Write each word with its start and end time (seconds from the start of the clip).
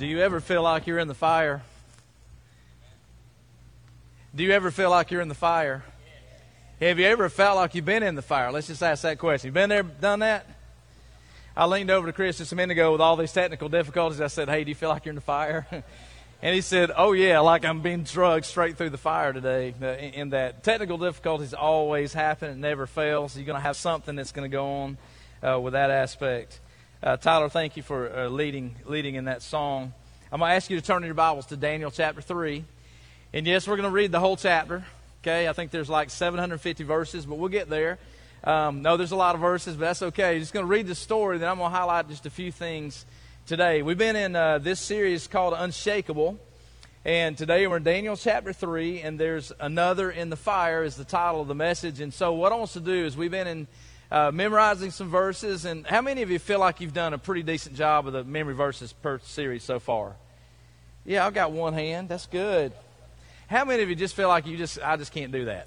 Do 0.00 0.06
you 0.06 0.20
ever 0.20 0.40
feel 0.40 0.62
like 0.62 0.86
you're 0.86 0.98
in 0.98 1.08
the 1.08 1.14
fire? 1.14 1.60
Do 4.34 4.42
you 4.42 4.52
ever 4.52 4.70
feel 4.70 4.88
like 4.88 5.10
you're 5.10 5.20
in 5.20 5.28
the 5.28 5.34
fire? 5.34 5.84
Have 6.80 6.98
you 6.98 7.04
ever 7.04 7.28
felt 7.28 7.56
like 7.56 7.74
you've 7.74 7.84
been 7.84 8.02
in 8.02 8.14
the 8.14 8.22
fire? 8.22 8.50
Let's 8.50 8.66
just 8.66 8.82
ask 8.82 9.02
that 9.02 9.18
question. 9.18 9.48
You 9.48 9.52
been 9.52 9.68
there, 9.68 9.82
done 9.82 10.20
that? 10.20 10.46
I 11.54 11.66
leaned 11.66 11.90
over 11.90 12.06
to 12.06 12.14
Chris 12.14 12.38
just 12.38 12.50
a 12.50 12.56
minute 12.56 12.72
ago 12.72 12.92
with 12.92 13.02
all 13.02 13.14
these 13.16 13.30
technical 13.30 13.68
difficulties. 13.68 14.22
I 14.22 14.28
said, 14.28 14.48
Hey, 14.48 14.64
do 14.64 14.70
you 14.70 14.74
feel 14.74 14.88
like 14.88 15.04
you're 15.04 15.10
in 15.10 15.16
the 15.16 15.20
fire? 15.20 15.66
and 16.40 16.54
he 16.54 16.62
said, 16.62 16.90
Oh, 16.96 17.12
yeah, 17.12 17.40
like 17.40 17.66
I'm 17.66 17.82
being 17.82 18.04
drugged 18.04 18.46
straight 18.46 18.78
through 18.78 18.90
the 18.90 18.96
fire 18.96 19.34
today. 19.34 19.74
In 20.14 20.30
that 20.30 20.64
technical 20.64 20.96
difficulties 20.96 21.52
always 21.52 22.14
happen, 22.14 22.48
it 22.48 22.56
never 22.56 22.86
fails. 22.86 23.36
You're 23.36 23.44
going 23.44 23.58
to 23.58 23.62
have 23.62 23.76
something 23.76 24.16
that's 24.16 24.32
going 24.32 24.50
to 24.50 24.56
go 24.56 24.66
on 24.66 24.98
uh, 25.46 25.60
with 25.60 25.74
that 25.74 25.90
aspect. 25.90 26.58
Uh, 27.02 27.16
Tyler, 27.16 27.48
thank 27.48 27.78
you 27.78 27.82
for 27.82 28.14
uh, 28.14 28.28
leading, 28.28 28.76
leading 28.84 29.14
in 29.14 29.24
that 29.24 29.40
song. 29.40 29.94
I'm 30.30 30.40
going 30.40 30.50
to 30.50 30.54
ask 30.54 30.68
you 30.68 30.78
to 30.78 30.86
turn 30.86 31.02
your 31.02 31.14
Bibles 31.14 31.46
to 31.46 31.56
Daniel 31.56 31.90
chapter 31.90 32.20
3. 32.20 32.62
And 33.32 33.46
yes, 33.46 33.66
we're 33.66 33.76
going 33.76 33.88
to 33.88 33.94
read 33.94 34.12
the 34.12 34.20
whole 34.20 34.36
chapter. 34.36 34.84
Okay, 35.22 35.48
I 35.48 35.54
think 35.54 35.70
there's 35.70 35.88
like 35.88 36.10
750 36.10 36.84
verses, 36.84 37.24
but 37.24 37.36
we'll 37.36 37.48
get 37.48 37.70
there. 37.70 37.98
Um, 38.44 38.82
no, 38.82 38.98
there's 38.98 39.12
a 39.12 39.16
lot 39.16 39.34
of 39.34 39.40
verses, 39.40 39.76
but 39.76 39.86
that's 39.86 40.02
okay. 40.02 40.38
Just 40.38 40.52
going 40.52 40.66
to 40.66 40.70
read 40.70 40.86
the 40.86 40.94
story, 40.94 41.38
then 41.38 41.48
I'm 41.48 41.56
going 41.56 41.72
to 41.72 41.74
highlight 41.74 42.10
just 42.10 42.26
a 42.26 42.30
few 42.30 42.52
things 42.52 43.06
today. 43.46 43.80
We've 43.80 43.96
been 43.96 44.16
in 44.16 44.36
uh, 44.36 44.58
this 44.58 44.78
series 44.78 45.26
called 45.26 45.54
Unshakable, 45.56 46.38
and 47.06 47.38
today 47.38 47.66
we're 47.66 47.78
in 47.78 47.82
Daniel 47.82 48.14
chapter 48.14 48.52
3, 48.52 49.00
and 49.00 49.18
there's 49.18 49.52
another 49.58 50.10
in 50.10 50.28
the 50.28 50.36
fire 50.36 50.84
is 50.84 50.96
the 50.96 51.04
title 51.04 51.40
of 51.40 51.48
the 51.48 51.54
message. 51.54 51.98
And 52.00 52.12
so, 52.12 52.34
what 52.34 52.52
I 52.52 52.56
want 52.56 52.72
to 52.72 52.80
do 52.80 53.06
is 53.06 53.16
we've 53.16 53.30
been 53.30 53.46
in 53.46 53.68
uh, 54.10 54.30
memorizing 54.32 54.90
some 54.90 55.08
verses. 55.08 55.64
And 55.64 55.86
how 55.86 56.02
many 56.02 56.22
of 56.22 56.30
you 56.30 56.38
feel 56.38 56.58
like 56.58 56.80
you've 56.80 56.94
done 56.94 57.14
a 57.14 57.18
pretty 57.18 57.42
decent 57.42 57.76
job 57.76 58.06
of 58.06 58.12
the 58.12 58.24
memory 58.24 58.54
verses 58.54 58.92
per 58.92 59.18
series 59.20 59.62
so 59.62 59.78
far? 59.78 60.16
Yeah, 61.04 61.26
I've 61.26 61.34
got 61.34 61.52
one 61.52 61.72
hand. 61.72 62.08
That's 62.08 62.26
good. 62.26 62.72
How 63.48 63.64
many 63.64 63.82
of 63.82 63.88
you 63.88 63.96
just 63.96 64.14
feel 64.14 64.28
like 64.28 64.46
you 64.46 64.56
just, 64.56 64.78
I 64.82 64.96
just 64.96 65.12
can't 65.12 65.32
do 65.32 65.46
that? 65.46 65.66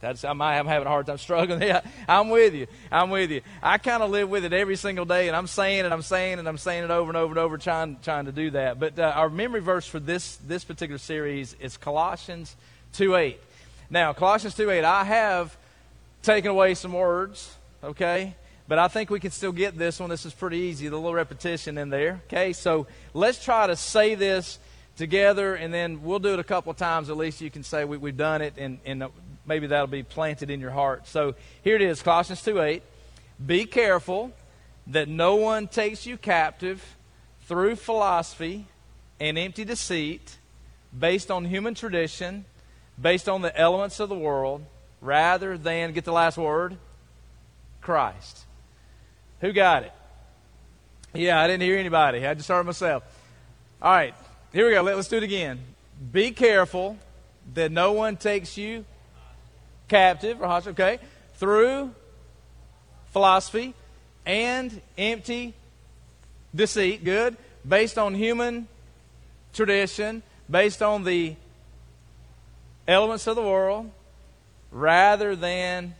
That's, 0.00 0.22
I 0.22 0.34
might, 0.34 0.58
I'm 0.58 0.66
having 0.66 0.86
a 0.86 0.90
hard 0.90 1.06
time 1.06 1.18
struggling. 1.18 1.62
Yeah, 1.62 1.80
I'm 2.06 2.28
with 2.28 2.54
you. 2.54 2.66
I'm 2.92 3.08
with 3.08 3.30
you. 3.30 3.40
I 3.62 3.78
kind 3.78 4.02
of 4.02 4.10
live 4.10 4.28
with 4.28 4.44
it 4.44 4.52
every 4.52 4.76
single 4.76 5.06
day, 5.06 5.28
and 5.28 5.36
I'm 5.36 5.46
saying 5.46 5.86
it, 5.86 5.92
I'm 5.92 6.02
saying 6.02 6.38
it, 6.38 6.46
I'm 6.46 6.58
saying 6.58 6.84
it 6.84 6.90
over 6.90 7.10
and 7.10 7.16
over 7.16 7.32
and 7.32 7.38
over, 7.38 7.56
trying, 7.56 7.96
trying 8.02 8.26
to 8.26 8.32
do 8.32 8.50
that. 8.50 8.78
But 8.78 8.98
uh, 8.98 9.12
our 9.16 9.30
memory 9.30 9.60
verse 9.60 9.86
for 9.86 9.98
this, 9.98 10.36
this 10.46 10.62
particular 10.62 10.98
series 10.98 11.56
is 11.58 11.78
Colossians 11.78 12.54
2.8. 12.94 13.36
Now, 13.88 14.12
Colossians 14.12 14.54
2.8, 14.54 14.84
I 14.84 15.04
have 15.04 15.56
taken 16.22 16.50
away 16.50 16.74
some 16.74 16.92
words 16.92 17.56
okay? 17.84 18.34
But 18.66 18.78
I 18.78 18.88
think 18.88 19.10
we 19.10 19.20
can 19.20 19.30
still 19.30 19.52
get 19.52 19.76
this 19.76 20.00
one. 20.00 20.10
This 20.10 20.24
is 20.24 20.32
pretty 20.32 20.58
easy, 20.58 20.88
the 20.88 20.96
little 20.96 21.14
repetition 21.14 21.76
in 21.76 21.90
there, 21.90 22.22
okay? 22.26 22.52
So 22.52 22.86
let's 23.12 23.42
try 23.44 23.66
to 23.66 23.76
say 23.76 24.14
this 24.14 24.58
together, 24.96 25.54
and 25.54 25.72
then 25.72 26.02
we'll 26.02 26.18
do 26.18 26.32
it 26.32 26.38
a 26.38 26.44
couple 26.44 26.70
of 26.70 26.76
times. 26.78 27.10
At 27.10 27.16
least 27.16 27.40
you 27.40 27.50
can 27.50 27.62
say 27.62 27.84
we, 27.84 27.98
have 28.08 28.16
done 28.16 28.42
it, 28.42 28.54
and, 28.56 28.78
and 28.86 29.02
uh, 29.02 29.08
maybe 29.44 29.66
that'll 29.66 29.86
be 29.86 30.02
planted 30.02 30.50
in 30.50 30.60
your 30.60 30.70
heart. 30.70 31.06
So 31.06 31.34
here 31.62 31.76
it 31.76 31.82
is 31.82 32.02
Colossians 32.02 32.42
2 32.42 32.60
8. 32.60 32.82
Be 33.44 33.66
careful 33.66 34.32
that 34.86 35.08
no 35.08 35.36
one 35.36 35.66
takes 35.68 36.06
you 36.06 36.16
captive 36.16 36.96
through 37.42 37.76
philosophy 37.76 38.66
and 39.20 39.38
empty 39.38 39.64
deceit 39.64 40.38
based 40.96 41.30
on 41.30 41.44
human 41.44 41.74
tradition, 41.74 42.44
based 43.00 43.28
on 43.28 43.42
the 43.42 43.56
elements 43.58 44.00
of 44.00 44.08
the 44.08 44.14
world, 44.14 44.64
rather 45.00 45.58
than, 45.58 45.92
get 45.92 46.04
the 46.04 46.12
last 46.12 46.38
word, 46.38 46.78
Christ. 47.84 48.44
Who 49.40 49.52
got 49.52 49.84
it? 49.84 49.92
Yeah, 51.12 51.40
I 51.40 51.46
didn't 51.46 51.62
hear 51.62 51.78
anybody. 51.78 52.26
I 52.26 52.34
just 52.34 52.48
heard 52.48 52.66
myself. 52.66 53.04
All 53.80 53.92
right, 53.92 54.14
here 54.52 54.66
we 54.66 54.72
go. 54.72 54.82
Let, 54.82 54.96
us 54.96 55.06
do 55.06 55.18
it 55.18 55.22
again. 55.22 55.60
Be 56.10 56.32
careful 56.32 56.96
that 57.52 57.70
no 57.70 57.92
one 57.92 58.16
takes 58.16 58.56
you 58.56 58.84
captive 59.86 60.40
or 60.40 60.46
hostage, 60.46 60.72
okay, 60.72 60.98
through 61.34 61.94
philosophy 63.12 63.74
and 64.24 64.80
empty 64.96 65.52
deceit, 66.54 67.04
good, 67.04 67.36
based 67.68 67.98
on 67.98 68.14
human 68.14 68.66
tradition, 69.52 70.22
based 70.50 70.82
on 70.82 71.04
the 71.04 71.36
elements 72.88 73.26
of 73.26 73.36
the 73.36 73.42
world, 73.42 73.90
rather 74.70 75.36
than 75.36 75.94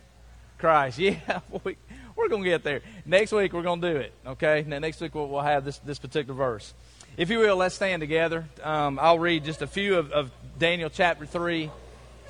Christ. 0.57 0.99
Yeah, 0.99 1.39
we, 1.63 1.77
we're 2.15 2.29
going 2.29 2.43
to 2.43 2.49
get 2.49 2.63
there. 2.63 2.81
Next 3.05 3.31
week, 3.31 3.53
we're 3.53 3.61
going 3.61 3.81
to 3.81 3.93
do 3.93 3.97
it, 3.97 4.13
okay? 4.25 4.63
Now, 4.67 4.79
next 4.79 5.01
week, 5.01 5.13
we'll, 5.13 5.27
we'll 5.27 5.41
have 5.41 5.65
this, 5.65 5.79
this 5.79 5.99
particular 5.99 6.35
verse. 6.35 6.73
If 7.17 7.29
you 7.29 7.39
will, 7.39 7.57
let's 7.57 7.75
stand 7.75 8.01
together. 8.01 8.45
Um, 8.63 8.99
I'll 9.01 9.19
read 9.19 9.45
just 9.45 9.61
a 9.61 9.67
few 9.67 9.97
of, 9.97 10.11
of 10.11 10.31
Daniel 10.57 10.89
chapter 10.89 11.25
3, 11.25 11.69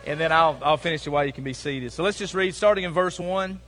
and 0.06 0.20
then 0.20 0.32
I'll, 0.32 0.58
I'll 0.62 0.78
finish 0.78 1.06
it 1.06 1.10
while 1.10 1.26
you 1.26 1.34
can 1.34 1.44
be 1.44 1.54
seated. 1.54 1.92
So 1.92 2.04
let's 2.04 2.18
just 2.18 2.34
read, 2.34 2.56
starting 2.56 2.84
in 2.84 2.92
verse 2.92 3.20
1. 3.20 3.60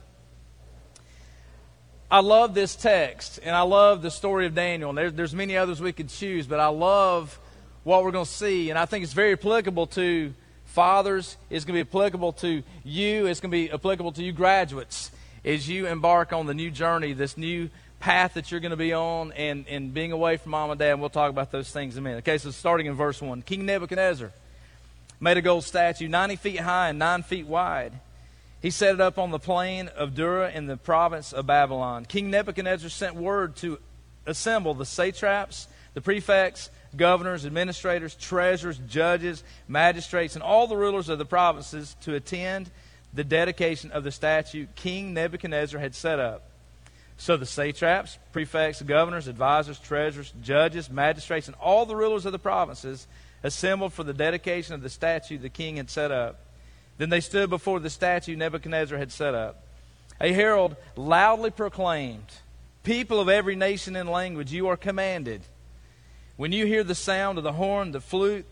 I 2.10 2.20
love 2.20 2.54
this 2.54 2.74
text, 2.74 3.38
and 3.42 3.54
I 3.54 3.62
love 3.62 4.00
the 4.02 4.10
story 4.10 4.46
of 4.46 4.54
Daniel. 4.54 4.90
And 4.90 4.98
there, 4.98 5.10
there's 5.10 5.34
many 5.34 5.56
others 5.56 5.80
we 5.80 5.92
could 5.92 6.08
choose, 6.08 6.46
but 6.46 6.58
I 6.58 6.68
love 6.68 7.38
what 7.84 8.02
we're 8.02 8.12
going 8.12 8.24
to 8.24 8.30
see, 8.30 8.70
and 8.70 8.78
I 8.78 8.86
think 8.86 9.04
it's 9.04 9.12
very 9.12 9.32
applicable 9.32 9.86
to 9.88 10.32
fathers. 10.68 11.36
It's 11.50 11.64
going 11.64 11.78
to 11.78 11.84
be 11.84 11.88
applicable 11.88 12.34
to 12.34 12.62
you. 12.84 13.26
It's 13.26 13.40
going 13.40 13.50
to 13.50 13.56
be 13.56 13.70
applicable 13.70 14.12
to 14.12 14.22
you 14.22 14.32
graduates 14.32 15.10
as 15.44 15.68
you 15.68 15.86
embark 15.86 16.32
on 16.32 16.46
the 16.46 16.54
new 16.54 16.70
journey, 16.70 17.12
this 17.12 17.36
new 17.36 17.70
path 18.00 18.34
that 18.34 18.50
you're 18.50 18.60
going 18.60 18.70
to 18.70 18.76
be 18.76 18.92
on, 18.92 19.32
and, 19.32 19.66
and 19.68 19.92
being 19.92 20.12
away 20.12 20.36
from 20.36 20.52
mom 20.52 20.70
and 20.70 20.78
dad. 20.78 20.92
And 20.92 21.00
we'll 21.00 21.10
talk 21.10 21.30
about 21.30 21.50
those 21.50 21.70
things 21.70 21.96
in 21.96 22.02
a 22.02 22.04
minute. 22.04 22.18
Okay, 22.18 22.38
so 22.38 22.50
starting 22.50 22.86
in 22.86 22.94
verse 22.94 23.20
1 23.20 23.42
King 23.42 23.66
Nebuchadnezzar 23.66 24.30
made 25.20 25.36
a 25.36 25.42
gold 25.42 25.64
statue 25.64 26.06
90 26.06 26.36
feet 26.36 26.60
high 26.60 26.90
and 26.90 26.98
9 26.98 27.22
feet 27.24 27.46
wide. 27.46 27.92
He 28.60 28.70
set 28.70 28.94
it 28.94 29.00
up 29.00 29.18
on 29.18 29.30
the 29.30 29.38
plain 29.38 29.88
of 29.88 30.14
Dura 30.14 30.50
in 30.50 30.66
the 30.66 30.76
province 30.76 31.32
of 31.32 31.46
Babylon. 31.46 32.04
King 32.04 32.30
Nebuchadnezzar 32.30 32.90
sent 32.90 33.14
word 33.14 33.56
to 33.56 33.78
assemble 34.26 34.74
the 34.74 34.84
satraps, 34.84 35.68
the 35.94 36.00
prefects, 36.00 36.70
governors, 36.96 37.44
administrators, 37.44 38.14
treasurers, 38.14 38.78
judges, 38.88 39.44
magistrates, 39.66 40.34
and 40.34 40.42
all 40.42 40.66
the 40.66 40.76
rulers 40.76 41.08
of 41.08 41.18
the 41.18 41.24
provinces 41.24 41.96
to 42.02 42.14
attend 42.14 42.70
the 43.12 43.24
dedication 43.24 43.90
of 43.90 44.04
the 44.04 44.10
statue 44.10 44.66
King 44.74 45.14
Nebuchadnezzar 45.14 45.80
had 45.80 45.94
set 45.94 46.18
up. 46.18 46.44
So 47.16 47.36
the 47.36 47.46
satraps, 47.46 48.18
prefects, 48.32 48.80
governors, 48.82 49.26
advisors, 49.26 49.78
treasurers, 49.78 50.32
judges, 50.42 50.88
magistrates, 50.88 51.48
and 51.48 51.56
all 51.56 51.84
the 51.84 51.96
rulers 51.96 52.26
of 52.26 52.32
the 52.32 52.38
provinces 52.38 53.06
assembled 53.42 53.92
for 53.92 54.04
the 54.04 54.14
dedication 54.14 54.74
of 54.74 54.82
the 54.82 54.88
statue 54.88 55.38
the 55.38 55.48
king 55.48 55.76
had 55.76 55.90
set 55.90 56.12
up. 56.12 56.40
Then 56.96 57.10
they 57.10 57.20
stood 57.20 57.50
before 57.50 57.80
the 57.80 57.90
statue 57.90 58.36
Nebuchadnezzar 58.36 58.98
had 58.98 59.12
set 59.12 59.34
up. 59.34 59.64
A 60.20 60.32
herald 60.32 60.76
loudly 60.96 61.50
proclaimed, 61.50 62.26
People 62.82 63.20
of 63.20 63.28
every 63.28 63.54
nation 63.54 63.96
and 63.96 64.08
language, 64.08 64.52
you 64.52 64.68
are 64.68 64.76
commanded 64.76 65.42
when 66.38 66.52
you 66.52 66.66
hear 66.66 66.84
the 66.84 66.94
sound 66.94 67.36
of 67.36 67.42
the 67.42 67.52
horn, 67.52 67.90
the 67.90 68.00
flute, 68.00 68.46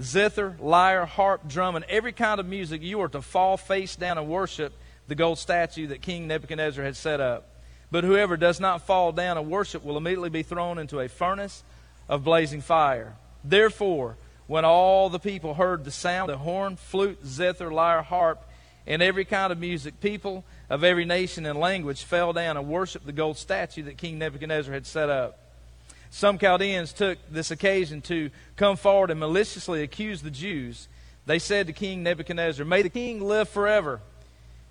zither, 0.00 0.56
lyre, 0.60 1.04
harp, 1.04 1.48
drum, 1.48 1.74
and 1.74 1.84
every 1.86 2.12
kind 2.12 2.38
of 2.38 2.46
music, 2.46 2.82
you 2.82 3.00
are 3.00 3.08
to 3.08 3.20
fall 3.20 3.56
face 3.56 3.96
down 3.96 4.16
and 4.16 4.28
worship 4.28 4.72
the 5.08 5.16
gold 5.16 5.38
statue 5.38 5.88
that 5.88 6.02
King 6.02 6.28
Nebuchadnezzar 6.28 6.84
had 6.84 6.94
set 6.94 7.20
up. 7.20 7.48
But 7.90 8.04
whoever 8.04 8.36
does 8.36 8.60
not 8.60 8.86
fall 8.86 9.10
down 9.10 9.38
and 9.38 9.50
worship 9.50 9.84
will 9.84 9.96
immediately 9.96 10.30
be 10.30 10.44
thrown 10.44 10.78
into 10.78 11.00
a 11.00 11.08
furnace 11.08 11.64
of 12.08 12.22
blazing 12.22 12.60
fire. 12.60 13.16
Therefore, 13.42 14.16
when 14.46 14.64
all 14.64 15.10
the 15.10 15.18
people 15.18 15.54
heard 15.54 15.84
the 15.84 15.90
sound 15.90 16.30
of 16.30 16.38
the 16.38 16.44
horn, 16.44 16.76
flute, 16.76 17.26
zither, 17.26 17.72
lyre, 17.72 18.02
harp, 18.02 18.48
and 18.86 19.02
every 19.02 19.24
kind 19.24 19.52
of 19.52 19.58
music, 19.58 20.00
people 20.00 20.44
of 20.70 20.84
every 20.84 21.04
nation 21.04 21.44
and 21.44 21.58
language 21.58 22.04
fell 22.04 22.32
down 22.32 22.56
and 22.56 22.68
worshiped 22.68 23.04
the 23.04 23.12
gold 23.12 23.36
statue 23.36 23.82
that 23.82 23.98
King 23.98 24.20
Nebuchadnezzar 24.20 24.72
had 24.72 24.86
set 24.86 25.10
up. 25.10 25.40
Some 26.14 26.36
Chaldeans 26.36 26.92
took 26.92 27.16
this 27.30 27.50
occasion 27.50 28.02
to 28.02 28.28
come 28.56 28.76
forward 28.76 29.10
and 29.10 29.18
maliciously 29.18 29.82
accuse 29.82 30.20
the 30.20 30.30
Jews. 30.30 30.86
They 31.24 31.38
said 31.38 31.66
to 31.66 31.72
King 31.72 32.02
Nebuchadnezzar, 32.02 32.66
May 32.66 32.82
the 32.82 32.90
king 32.90 33.22
live 33.22 33.48
forever. 33.48 34.00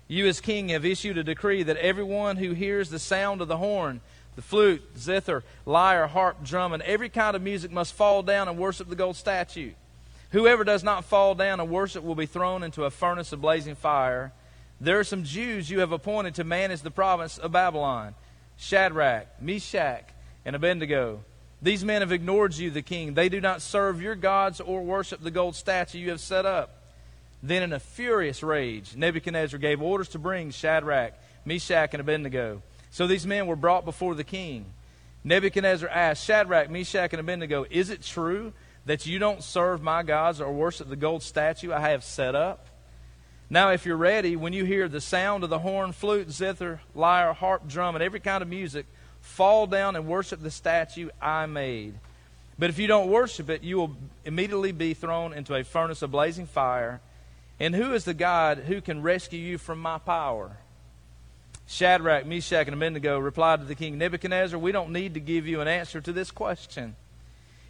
You, 0.06 0.28
as 0.28 0.40
king, 0.40 0.68
have 0.68 0.86
issued 0.86 1.18
a 1.18 1.24
decree 1.24 1.64
that 1.64 1.76
everyone 1.78 2.36
who 2.36 2.52
hears 2.52 2.90
the 2.90 3.00
sound 3.00 3.40
of 3.40 3.48
the 3.48 3.56
horn, 3.56 4.00
the 4.36 4.42
flute, 4.42 4.84
zither, 4.96 5.42
lyre, 5.66 6.06
harp, 6.06 6.44
drum, 6.44 6.72
and 6.72 6.82
every 6.84 7.08
kind 7.08 7.34
of 7.34 7.42
music 7.42 7.72
must 7.72 7.92
fall 7.92 8.22
down 8.22 8.46
and 8.46 8.56
worship 8.56 8.88
the 8.88 8.94
gold 8.94 9.16
statue. 9.16 9.72
Whoever 10.30 10.62
does 10.62 10.84
not 10.84 11.04
fall 11.04 11.34
down 11.34 11.58
and 11.58 11.68
worship 11.68 12.04
will 12.04 12.14
be 12.14 12.24
thrown 12.24 12.62
into 12.62 12.84
a 12.84 12.90
furnace 12.90 13.32
of 13.32 13.40
blazing 13.40 13.74
fire. 13.74 14.32
There 14.80 15.00
are 15.00 15.04
some 15.04 15.24
Jews 15.24 15.68
you 15.68 15.80
have 15.80 15.90
appointed 15.90 16.36
to 16.36 16.44
manage 16.44 16.82
the 16.82 16.92
province 16.92 17.36
of 17.36 17.50
Babylon 17.50 18.14
Shadrach, 18.56 19.42
Meshach, 19.42 20.04
and 20.44 20.54
Abednego. 20.54 21.24
These 21.62 21.84
men 21.84 22.02
have 22.02 22.10
ignored 22.10 22.56
you, 22.56 22.72
the 22.72 22.82
king. 22.82 23.14
They 23.14 23.28
do 23.28 23.40
not 23.40 23.62
serve 23.62 24.02
your 24.02 24.16
gods 24.16 24.60
or 24.60 24.82
worship 24.82 25.22
the 25.22 25.30
gold 25.30 25.54
statue 25.54 25.98
you 25.98 26.10
have 26.10 26.20
set 26.20 26.44
up. 26.44 26.82
Then, 27.40 27.62
in 27.62 27.72
a 27.72 27.78
furious 27.78 28.42
rage, 28.42 28.96
Nebuchadnezzar 28.96 29.60
gave 29.60 29.80
orders 29.80 30.08
to 30.10 30.18
bring 30.18 30.50
Shadrach, 30.50 31.14
Meshach, 31.44 31.94
and 31.94 32.00
Abednego. 32.00 32.62
So 32.90 33.06
these 33.06 33.26
men 33.26 33.46
were 33.46 33.56
brought 33.56 33.84
before 33.84 34.16
the 34.16 34.24
king. 34.24 34.66
Nebuchadnezzar 35.22 35.88
asked 35.88 36.24
Shadrach, 36.24 36.68
Meshach, 36.68 37.12
and 37.12 37.20
Abednego, 37.20 37.64
Is 37.70 37.90
it 37.90 38.02
true 38.02 38.52
that 38.84 39.06
you 39.06 39.20
don't 39.20 39.42
serve 39.42 39.82
my 39.82 40.02
gods 40.02 40.40
or 40.40 40.52
worship 40.52 40.88
the 40.88 40.96
gold 40.96 41.22
statue 41.22 41.72
I 41.72 41.80
have 41.90 42.02
set 42.02 42.34
up? 42.34 42.66
Now, 43.48 43.70
if 43.70 43.86
you're 43.86 43.96
ready, 43.96 44.34
when 44.34 44.52
you 44.52 44.64
hear 44.64 44.88
the 44.88 45.00
sound 45.00 45.44
of 45.44 45.50
the 45.50 45.60
horn, 45.60 45.92
flute, 45.92 46.30
zither, 46.30 46.80
lyre, 46.94 47.32
harp, 47.32 47.68
drum, 47.68 47.94
and 47.94 48.02
every 48.02 48.18
kind 48.18 48.42
of 48.42 48.48
music, 48.48 48.86
fall 49.22 49.66
down 49.66 49.96
and 49.96 50.06
worship 50.06 50.42
the 50.42 50.50
statue 50.50 51.08
I 51.20 51.46
made. 51.46 51.94
But 52.58 52.68
if 52.68 52.78
you 52.78 52.86
don't 52.86 53.08
worship 53.08 53.48
it, 53.48 53.62
you 53.62 53.78
will 53.78 53.96
immediately 54.24 54.72
be 54.72 54.92
thrown 54.92 55.32
into 55.32 55.54
a 55.54 55.64
furnace 55.64 56.02
of 56.02 56.10
blazing 56.10 56.46
fire. 56.46 57.00
And 57.58 57.74
who 57.74 57.94
is 57.94 58.04
the 58.04 58.14
God 58.14 58.58
who 58.58 58.80
can 58.80 59.02
rescue 59.02 59.38
you 59.38 59.56
from 59.56 59.80
my 59.80 59.98
power? 59.98 60.58
Shadrach, 61.66 62.26
Meshach, 62.26 62.66
and 62.66 62.74
Abednego 62.74 63.18
replied 63.18 63.60
to 63.60 63.66
the 63.66 63.74
king 63.74 63.96
Nebuchadnezzar, 63.96 64.58
We 64.58 64.72
don't 64.72 64.92
need 64.92 65.14
to 65.14 65.20
give 65.20 65.46
you 65.46 65.60
an 65.60 65.68
answer 65.68 66.00
to 66.00 66.12
this 66.12 66.30
question. 66.30 66.96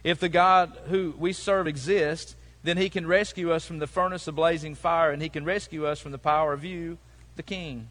If 0.03 0.19
the 0.19 0.29
God 0.29 0.77
who 0.87 1.13
we 1.17 1.31
serve 1.31 1.67
exists, 1.67 2.35
then 2.63 2.77
he 2.77 2.89
can 2.89 3.07
rescue 3.07 3.51
us 3.51 3.65
from 3.65 3.79
the 3.79 3.87
furnace 3.87 4.27
of 4.27 4.35
blazing 4.35 4.75
fire, 4.75 5.11
and 5.11 5.21
he 5.21 5.29
can 5.29 5.45
rescue 5.45 5.85
us 5.85 5.99
from 5.99 6.11
the 6.11 6.17
power 6.17 6.53
of 6.53 6.65
you, 6.65 6.97
the 7.35 7.43
king. 7.43 7.89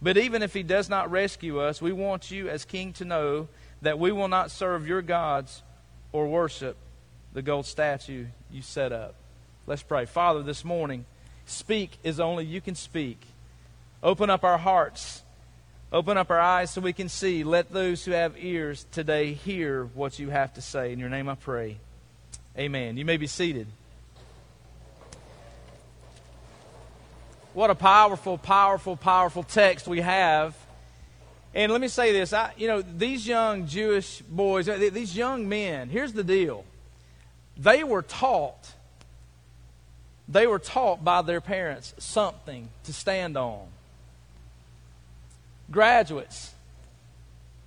But 0.00 0.16
even 0.16 0.42
if 0.42 0.52
he 0.52 0.62
does 0.62 0.88
not 0.88 1.10
rescue 1.10 1.60
us, 1.60 1.80
we 1.80 1.92
want 1.92 2.30
you 2.30 2.48
as 2.48 2.64
king 2.64 2.92
to 2.94 3.04
know 3.04 3.48
that 3.82 3.98
we 3.98 4.12
will 4.12 4.28
not 4.28 4.50
serve 4.50 4.86
your 4.86 5.02
gods 5.02 5.62
or 6.12 6.28
worship 6.28 6.76
the 7.32 7.42
gold 7.42 7.66
statue 7.66 8.26
you 8.50 8.62
set 8.62 8.92
up. 8.92 9.14
Let's 9.66 9.82
pray. 9.82 10.06
Father, 10.06 10.42
this 10.42 10.64
morning, 10.64 11.04
speak 11.46 11.98
as 12.04 12.20
only 12.20 12.44
you 12.44 12.60
can 12.60 12.74
speak. 12.74 13.20
Open 14.02 14.30
up 14.30 14.44
our 14.44 14.58
hearts 14.58 15.22
Open 15.92 16.18
up 16.18 16.30
our 16.30 16.40
eyes 16.40 16.72
so 16.72 16.80
we 16.80 16.92
can 16.92 17.08
see. 17.08 17.44
Let 17.44 17.72
those 17.72 18.04
who 18.04 18.10
have 18.10 18.34
ears 18.36 18.86
today 18.90 19.34
hear 19.34 19.84
what 19.84 20.18
you 20.18 20.30
have 20.30 20.52
to 20.54 20.60
say. 20.60 20.92
In 20.92 20.98
your 20.98 21.08
name 21.08 21.28
I 21.28 21.36
pray. 21.36 21.78
Amen. 22.58 22.96
You 22.96 23.04
may 23.04 23.16
be 23.16 23.28
seated. 23.28 23.68
What 27.56 27.70
a 27.70 27.74
powerful, 27.74 28.36
powerful, 28.36 28.96
powerful 28.98 29.42
text 29.42 29.88
we 29.88 30.02
have. 30.02 30.54
And 31.54 31.72
let 31.72 31.80
me 31.80 31.88
say 31.88 32.12
this. 32.12 32.34
I, 32.34 32.52
you 32.58 32.68
know, 32.68 32.82
these 32.82 33.26
young 33.26 33.66
Jewish 33.66 34.20
boys, 34.20 34.68
uh, 34.68 34.76
these 34.92 35.16
young 35.16 35.48
men, 35.48 35.88
here's 35.88 36.12
the 36.12 36.22
deal. 36.22 36.66
They 37.56 37.82
were 37.82 38.02
taught, 38.02 38.74
they 40.28 40.46
were 40.46 40.58
taught 40.58 41.02
by 41.02 41.22
their 41.22 41.40
parents 41.40 41.94
something 41.96 42.68
to 42.84 42.92
stand 42.92 43.38
on. 43.38 43.66
Graduates, 45.70 46.52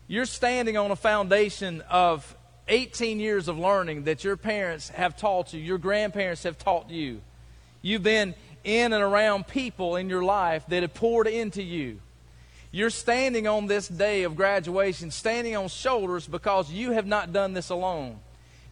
you're 0.07 0.27
standing 0.27 0.77
on 0.77 0.91
a 0.91 0.95
foundation 0.95 1.81
of 1.89 2.37
18 2.67 3.19
years 3.19 3.47
of 3.47 3.57
learning 3.57 4.03
that 4.03 4.23
your 4.23 4.37
parents 4.37 4.89
have 4.89 5.17
taught 5.17 5.51
you, 5.51 5.59
your 5.59 5.79
grandparents 5.79 6.43
have 6.43 6.59
taught 6.59 6.91
you. 6.91 7.21
You've 7.81 8.03
been 8.03 8.35
in 8.63 8.93
and 8.93 9.03
around 9.03 9.47
people 9.47 9.95
in 9.95 10.09
your 10.09 10.23
life 10.23 10.65
that 10.67 10.83
have 10.83 10.93
poured 10.93 11.27
into 11.27 11.63
you. 11.63 11.99
You're 12.71 12.91
standing 12.91 13.47
on 13.47 13.67
this 13.67 13.87
day 13.87 14.23
of 14.23 14.35
graduation, 14.35 15.11
standing 15.11 15.55
on 15.55 15.69
shoulders 15.69 16.27
because 16.27 16.71
you 16.71 16.91
have 16.91 17.07
not 17.07 17.33
done 17.33 17.53
this 17.53 17.69
alone. 17.69 18.19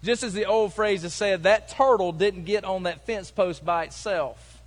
Just 0.03 0.21
as 0.23 0.33
the 0.33 0.45
old 0.45 0.73
phrase 0.73 1.01
has 1.01 1.13
said, 1.13 1.43
that 1.43 1.69
turtle 1.69 2.11
didn't 2.11 2.45
get 2.45 2.63
on 2.63 2.83
that 2.83 3.05
fence 3.05 3.31
post 3.31 3.65
by 3.65 3.85
itself. 3.85 4.61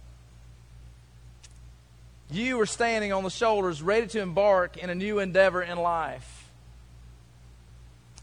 You 2.33 2.61
are 2.61 2.67
standing 2.67 3.13
on 3.13 3.25
the 3.25 3.31
shoulders, 3.31 3.83
ready 3.83 4.07
to 4.09 4.21
embark 4.21 4.77
in 4.77 4.91
a 4.91 4.95
new 4.95 5.19
endeavor 5.19 5.63
in 5.63 5.79
life. 5.79 6.49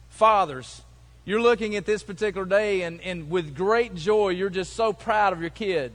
Fathers, 0.09 0.81
you're 1.25 1.41
looking 1.41 1.75
at 1.75 1.85
this 1.85 2.03
particular 2.03 2.45
day, 2.45 2.81
and, 2.81 3.01
and 3.01 3.29
with 3.29 3.55
great 3.55 3.95
joy, 3.95 4.29
you're 4.29 4.49
just 4.49 4.73
so 4.73 4.93
proud 4.93 5.33
of 5.33 5.41
your 5.41 5.49
kid. 5.49 5.91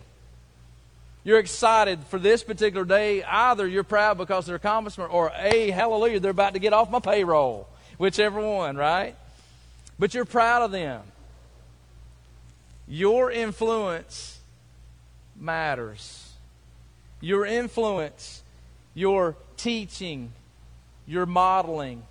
You're 1.25 1.39
excited 1.39 2.01
for 2.05 2.19
this 2.19 2.43
particular 2.43 2.85
day. 2.85 3.23
Either 3.23 3.67
you're 3.67 3.85
proud 3.85 4.19
because 4.19 4.47
their 4.47 4.57
accomplishment, 4.57 5.13
or 5.13 5.33
a 5.37 5.71
hallelujah, 5.71 6.21
they're 6.21 6.31
about 6.31 6.55
to 6.55 6.61
get 6.61 6.73
off 6.73 6.91
my 6.91 6.99
payroll. 6.99 7.69
Whichever 7.99 8.41
one, 8.41 8.77
right? 8.77 9.15
But 9.99 10.15
you're 10.15 10.25
proud 10.25 10.63
of 10.63 10.73
them. 10.73 11.03
Your 12.89 13.31
influence 13.31 14.41
matters 15.37 16.33
your 17.23 17.47
influence, 17.47 18.43
your 18.93 19.37
teaching, 19.57 20.33
your 21.07 21.25
modeling, 21.25 22.03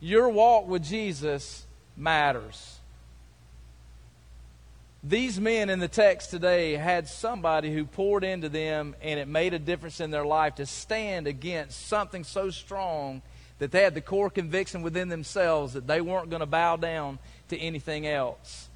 your 0.00 0.30
walk 0.30 0.66
with 0.66 0.82
Jesus 0.82 1.66
matters. 1.96 2.77
These 5.02 5.38
men 5.40 5.70
in 5.70 5.78
the 5.78 5.88
text 5.88 6.30
today 6.30 6.74
had 6.74 7.06
somebody 7.06 7.72
who 7.72 7.84
poured 7.84 8.24
into 8.24 8.48
them 8.48 8.96
and 9.00 9.20
it 9.20 9.28
made 9.28 9.54
a 9.54 9.58
difference 9.58 10.00
in 10.00 10.10
their 10.10 10.24
life 10.24 10.56
to 10.56 10.66
stand 10.66 11.28
against 11.28 11.86
something 11.86 12.24
so 12.24 12.50
strong 12.50 13.22
that 13.60 13.70
they 13.70 13.82
had 13.82 13.94
the 13.94 14.00
core 14.00 14.30
conviction 14.30 14.82
within 14.82 15.08
themselves 15.08 15.74
that 15.74 15.86
they 15.86 16.00
weren't 16.00 16.30
going 16.30 16.40
to 16.40 16.46
bow 16.46 16.76
down 16.76 17.18
to 17.48 17.56
anything 17.56 18.06
else. 18.06 18.68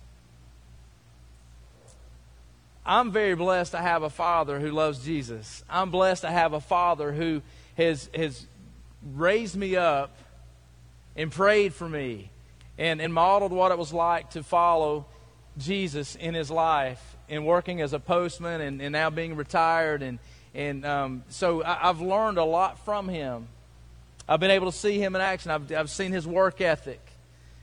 I'm 2.86 3.10
very 3.10 3.34
blessed 3.34 3.72
to 3.72 3.78
have 3.78 4.02
a 4.02 4.10
father 4.10 4.60
who 4.60 4.70
loves 4.70 5.04
Jesus. 5.04 5.64
I'm 5.68 5.90
blessed 5.90 6.22
to 6.22 6.30
have 6.30 6.52
a 6.52 6.60
father 6.60 7.12
who 7.12 7.42
has, 7.76 8.08
has 8.14 8.46
raised 9.14 9.56
me 9.56 9.76
up 9.76 10.16
and 11.16 11.30
prayed 11.32 11.74
for 11.74 11.88
me 11.88 12.30
and, 12.78 13.00
and 13.00 13.12
modeled 13.12 13.52
what 13.52 13.72
it 13.72 13.78
was 13.78 13.92
like 13.92 14.30
to 14.30 14.42
follow 14.42 15.06
Jesus 15.58 16.14
in 16.16 16.34
his 16.34 16.50
life 16.50 17.16
and 17.28 17.46
working 17.46 17.80
as 17.80 17.92
a 17.92 17.98
postman 17.98 18.60
and, 18.60 18.80
and 18.80 18.92
now 18.92 19.10
being 19.10 19.36
retired. 19.36 20.02
And, 20.02 20.18
and 20.54 20.84
um, 20.84 21.24
so 21.28 21.62
I, 21.62 21.88
I've 21.88 22.00
learned 22.00 22.38
a 22.38 22.44
lot 22.44 22.84
from 22.84 23.08
him. 23.08 23.48
I've 24.28 24.40
been 24.40 24.50
able 24.50 24.70
to 24.70 24.76
see 24.76 24.98
him 24.98 25.14
in 25.14 25.20
action, 25.20 25.50
I've, 25.50 25.72
I've 25.72 25.90
seen 25.90 26.12
his 26.12 26.26
work 26.26 26.60
ethic. 26.60 27.00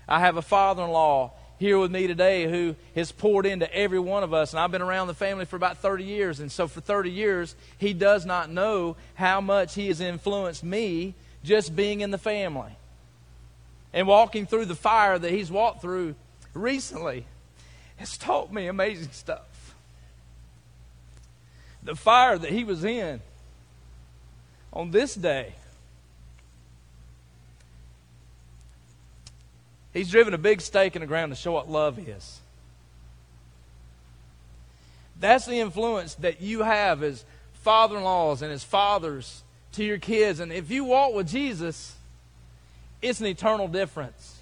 I 0.08 0.20
have 0.20 0.38
a 0.38 0.42
father 0.42 0.84
in 0.84 0.90
law 0.90 1.34
here 1.60 1.78
with 1.78 1.92
me 1.92 2.08
today 2.08 2.50
who 2.50 2.76
has 2.96 3.12
poured 3.12 3.46
into 3.46 3.72
every 3.74 4.00
one 4.00 4.24
of 4.24 4.34
us. 4.34 4.54
And 4.54 4.60
I've 4.60 4.72
been 4.72 4.82
around 4.82 5.08
the 5.08 5.14
family 5.14 5.46
for 5.46 5.56
about 5.56 5.78
30 5.78 6.04
years. 6.04 6.40
And 6.40 6.52
so 6.52 6.68
for 6.68 6.82
30 6.82 7.12
years, 7.12 7.56
he 7.78 7.94
does 7.94 8.26
not 8.26 8.50
know 8.50 8.96
how 9.14 9.42
much 9.42 9.76
he 9.76 9.88
has 9.88 10.00
influenced 10.02 10.64
me 10.64 11.14
just 11.44 11.76
being 11.76 12.02
in 12.02 12.12
the 12.12 12.18
family. 12.18 12.72
And 13.94 14.08
walking 14.08 14.46
through 14.46 14.66
the 14.66 14.76
fire 14.76 15.20
that 15.20 15.32
he's 15.32 15.52
walked 15.52 15.82
through 15.82 16.16
recently 16.54 17.26
has 18.00 18.18
taught 18.18 18.52
me 18.52 18.68
amazing 18.68 19.12
stuff. 19.12 19.76
The 21.84 21.96
fire 21.96 22.38
that 22.38 22.50
he 22.50 22.64
was 22.64 22.84
in 22.84 23.22
on 24.74 24.92
this 24.92 25.16
day 25.16 25.54
He's 29.94 30.12
driven 30.12 30.34
a 30.34 30.38
big 30.38 30.62
stake 30.62 30.96
in 30.96 31.02
the 31.02 31.08
ground 31.08 31.32
to 31.32 31.36
show 31.36 31.52
what 31.52 31.70
love 31.70 31.98
is. 32.00 32.40
That's 35.20 35.46
the 35.46 35.60
influence 35.60 36.16
that 36.16 36.42
you 36.42 36.62
have 36.64 37.04
as 37.04 37.26
father 37.54 37.98
in 37.98 38.04
laws 38.04 38.42
and 38.42 38.52
as 38.52 38.64
fathers 38.64 39.44
to 39.74 39.84
your 39.84 39.98
kids. 39.98 40.40
And 40.40 40.54
if 40.54 40.72
you 40.72 40.86
walk 40.86 41.14
with 41.14 41.28
Jesus, 41.28 41.96
it's 43.02 43.20
an 43.20 43.26
eternal 43.26 43.68
difference. 43.68 44.39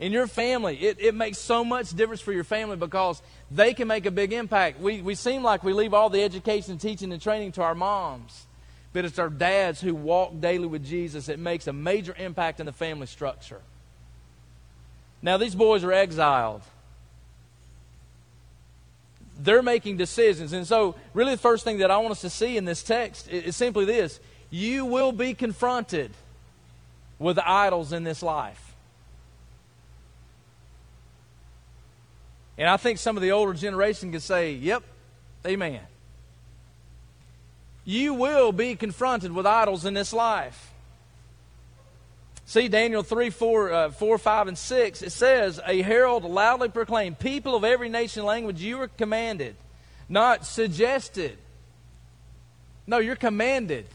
In 0.00 0.12
your 0.12 0.26
family, 0.26 0.78
it, 0.78 0.98
it 0.98 1.14
makes 1.14 1.36
so 1.36 1.62
much 1.62 1.94
difference 1.94 2.22
for 2.22 2.32
your 2.32 2.42
family 2.42 2.76
because 2.76 3.20
they 3.50 3.74
can 3.74 3.86
make 3.86 4.06
a 4.06 4.10
big 4.10 4.32
impact. 4.32 4.80
We, 4.80 5.02
we 5.02 5.14
seem 5.14 5.42
like 5.42 5.62
we 5.62 5.74
leave 5.74 5.92
all 5.92 6.08
the 6.08 6.22
education, 6.22 6.78
teaching, 6.78 7.12
and 7.12 7.20
training 7.20 7.52
to 7.52 7.62
our 7.62 7.74
moms, 7.74 8.46
but 8.94 9.04
it's 9.04 9.18
our 9.18 9.28
dads 9.28 9.78
who 9.78 9.94
walk 9.94 10.40
daily 10.40 10.66
with 10.66 10.86
Jesus 10.86 11.26
that 11.26 11.38
makes 11.38 11.66
a 11.66 11.74
major 11.74 12.14
impact 12.18 12.60
in 12.60 12.66
the 12.66 12.72
family 12.72 13.06
structure. 13.06 13.60
Now, 15.20 15.36
these 15.36 15.54
boys 15.54 15.84
are 15.84 15.92
exiled. 15.92 16.62
They're 19.38 19.62
making 19.62 19.98
decisions. 19.98 20.54
And 20.54 20.66
so, 20.66 20.94
really, 21.12 21.32
the 21.32 21.40
first 21.40 21.62
thing 21.62 21.78
that 21.78 21.90
I 21.90 21.98
want 21.98 22.12
us 22.12 22.22
to 22.22 22.30
see 22.30 22.56
in 22.56 22.64
this 22.64 22.82
text 22.82 23.28
is 23.28 23.54
simply 23.54 23.84
this 23.84 24.18
you 24.48 24.86
will 24.86 25.12
be 25.12 25.34
confronted 25.34 26.10
with 27.18 27.38
idols 27.38 27.92
in 27.92 28.02
this 28.02 28.22
life. 28.22 28.69
And 32.60 32.68
I 32.68 32.76
think 32.76 32.98
some 32.98 33.16
of 33.16 33.22
the 33.22 33.32
older 33.32 33.54
generation 33.54 34.12
can 34.12 34.20
say, 34.20 34.52
Yep, 34.52 34.82
amen. 35.46 35.80
You 37.86 38.12
will 38.12 38.52
be 38.52 38.76
confronted 38.76 39.32
with 39.32 39.46
idols 39.46 39.86
in 39.86 39.94
this 39.94 40.12
life. 40.12 40.70
See, 42.44 42.68
Daniel 42.68 43.02
3, 43.02 43.30
4, 43.30 43.72
uh, 43.72 43.90
4, 43.92 44.18
5, 44.18 44.48
and 44.48 44.58
6, 44.58 45.02
it 45.02 45.10
says, 45.10 45.58
A 45.66 45.80
herald 45.80 46.24
loudly 46.24 46.68
proclaimed, 46.68 47.18
People 47.18 47.54
of 47.54 47.64
every 47.64 47.88
nation 47.88 48.26
language, 48.26 48.60
you 48.60 48.78
are 48.82 48.88
commanded, 48.88 49.56
not 50.06 50.44
suggested. 50.44 51.38
No, 52.86 52.98
you're 52.98 53.16
commanded. 53.16 53.86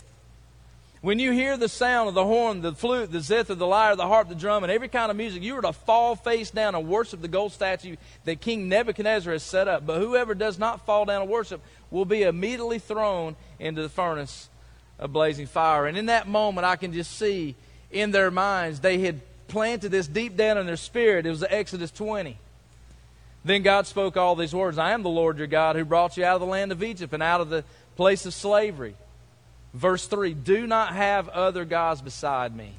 When 1.06 1.20
you 1.20 1.34
hear 1.34 1.56
the 1.56 1.70
sound 1.70 2.10
of 2.10 2.16
the 2.16 2.26
horn, 2.26 2.64
the 2.64 2.74
flute, 2.74 3.12
the 3.12 3.20
zither, 3.20 3.54
the 3.54 3.68
lyre, 3.68 3.96
the 3.96 4.08
harp, 4.08 4.28
the 4.28 4.34
drum, 4.34 4.64
and 4.64 4.72
every 4.72 4.88
kind 4.88 5.12
of 5.12 5.16
music, 5.16 5.44
you 5.44 5.56
are 5.56 5.62
to 5.62 5.72
fall 5.72 6.16
face 6.16 6.50
down 6.50 6.74
and 6.74 6.88
worship 6.88 7.22
the 7.22 7.28
gold 7.28 7.52
statue 7.52 7.96
that 8.24 8.42
King 8.42 8.68
Nebuchadnezzar 8.70 9.32
has 9.32 9.44
set 9.44 9.68
up. 9.68 9.86
But 9.86 10.00
whoever 10.00 10.34
does 10.34 10.58
not 10.58 10.84
fall 10.88 11.06
down 11.06 11.22
and 11.22 11.30
worship 11.30 11.62
will 11.92 12.06
be 12.06 12.24
immediately 12.24 12.80
thrown 12.80 13.36
into 13.60 13.84
the 13.84 13.90
furnace 13.90 14.50
of 14.98 15.14
blazing 15.14 15.46
fire. 15.46 15.86
And 15.86 15.96
in 15.96 16.08
that 16.08 16.28
moment, 16.28 16.66
I 16.66 16.76
can 16.76 16.92
just 16.92 17.16
see 17.16 17.54
in 17.92 18.10
their 18.10 18.32
minds, 18.32 18.80
they 18.80 18.98
had 18.98 19.22
planted 19.48 19.90
this 19.90 20.08
deep 20.08 20.36
down 20.36 20.58
in 20.58 20.66
their 20.66 20.76
spirit. 20.76 21.28
It 21.28 21.30
was 21.30 21.44
Exodus 21.44 21.92
20. 21.92 22.36
Then 23.44 23.62
God 23.62 23.86
spoke 23.86 24.18
all 24.18 24.36
these 24.36 24.56
words 24.56 24.80
I 24.80 24.90
am 24.94 25.04
the 25.04 25.10
Lord 25.10 25.38
your 25.38 25.46
God 25.46 25.76
who 25.76 25.86
brought 25.86 26.18
you 26.18 26.26
out 26.26 26.34
of 26.34 26.42
the 26.42 26.48
land 26.48 26.72
of 26.72 26.82
Egypt 26.82 27.14
and 27.14 27.22
out 27.22 27.42
of 27.42 27.52
the 27.52 27.64
place 27.96 28.26
of 28.26 28.34
slavery. 28.34 28.96
Verse 29.76 30.08
3 30.08 30.34
Do 30.34 30.66
not 30.66 30.94
have 30.94 31.28
other 31.30 31.66
gods 31.66 32.02
beside 32.02 32.56
me. 32.56 32.72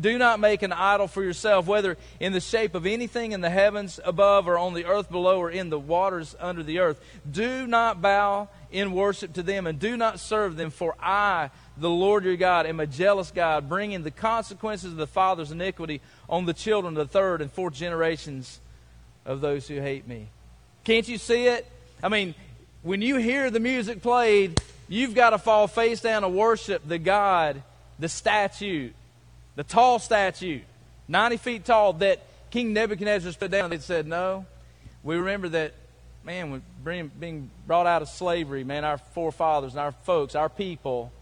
Do 0.00 0.16
not 0.18 0.40
make 0.40 0.62
an 0.62 0.72
idol 0.72 1.08
for 1.08 1.22
yourself, 1.22 1.66
whether 1.66 1.98
in 2.20 2.32
the 2.32 2.40
shape 2.40 2.74
of 2.74 2.86
anything 2.86 3.32
in 3.32 3.40
the 3.40 3.50
heavens 3.50 4.00
above, 4.02 4.48
or 4.48 4.56
on 4.56 4.72
the 4.72 4.86
earth 4.86 5.10
below, 5.10 5.38
or 5.38 5.50
in 5.50 5.68
the 5.68 5.78
waters 5.78 6.34
under 6.40 6.62
the 6.62 6.78
earth. 6.78 7.00
Do 7.30 7.66
not 7.66 8.00
bow 8.00 8.48
in 8.70 8.92
worship 8.92 9.34
to 9.34 9.42
them, 9.42 9.66
and 9.66 9.78
do 9.78 9.96
not 9.96 10.20
serve 10.20 10.56
them, 10.56 10.70
for 10.70 10.94
I, 11.00 11.50
the 11.76 11.90
Lord 11.90 12.24
your 12.24 12.36
God, 12.36 12.66
am 12.66 12.80
a 12.80 12.86
jealous 12.86 13.30
God, 13.30 13.68
bringing 13.68 14.02
the 14.02 14.12
consequences 14.12 14.92
of 14.92 14.96
the 14.96 15.08
father's 15.08 15.50
iniquity 15.50 16.00
on 16.30 16.46
the 16.46 16.54
children 16.54 16.96
of 16.96 17.08
the 17.08 17.12
third 17.12 17.42
and 17.42 17.52
fourth 17.52 17.74
generations 17.74 18.60
of 19.26 19.40
those 19.40 19.68
who 19.68 19.80
hate 19.80 20.08
me. 20.08 20.28
Can't 20.84 21.08
you 21.08 21.18
see 21.18 21.46
it? 21.46 21.66
I 22.02 22.08
mean, 22.08 22.34
when 22.82 23.02
you 23.02 23.16
hear 23.16 23.50
the 23.50 23.60
music 23.60 24.00
played, 24.00 24.62
You've 24.92 25.14
got 25.14 25.30
to 25.30 25.38
fall 25.38 25.68
face 25.68 26.00
down 26.00 26.24
and 26.24 26.34
worship 26.34 26.82
the 26.86 26.98
God, 26.98 27.62
the 28.00 28.08
statue, 28.08 28.90
the 29.54 29.62
tall 29.62 30.00
statue, 30.00 30.62
90 31.06 31.36
feet 31.36 31.64
tall, 31.64 31.92
that 31.94 32.20
King 32.50 32.72
Nebuchadnezzar 32.72 33.30
stood 33.30 33.52
down 33.52 33.72
and 33.72 33.80
said, 33.80 34.08
No. 34.08 34.46
We 35.04 35.14
remember 35.14 35.48
that, 35.50 35.74
man, 36.24 36.60
being 36.82 37.50
brought 37.68 37.86
out 37.86 38.02
of 38.02 38.08
slavery, 38.08 38.64
man, 38.64 38.84
our 38.84 38.98
forefathers 38.98 39.74
and 39.74 39.80
our 39.80 39.92
folks, 39.92 40.34
our 40.34 40.48
people, 40.48 41.12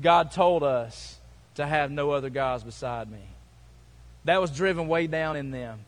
God 0.00 0.32
told 0.32 0.64
us 0.64 1.16
to 1.54 1.64
have 1.64 1.92
no 1.92 2.10
other 2.10 2.28
gods 2.28 2.64
beside 2.64 3.08
me. 3.08 3.22
That 4.24 4.40
was 4.40 4.50
driven 4.50 4.88
way 4.88 5.06
down 5.06 5.36
in 5.36 5.52
them. 5.52 5.78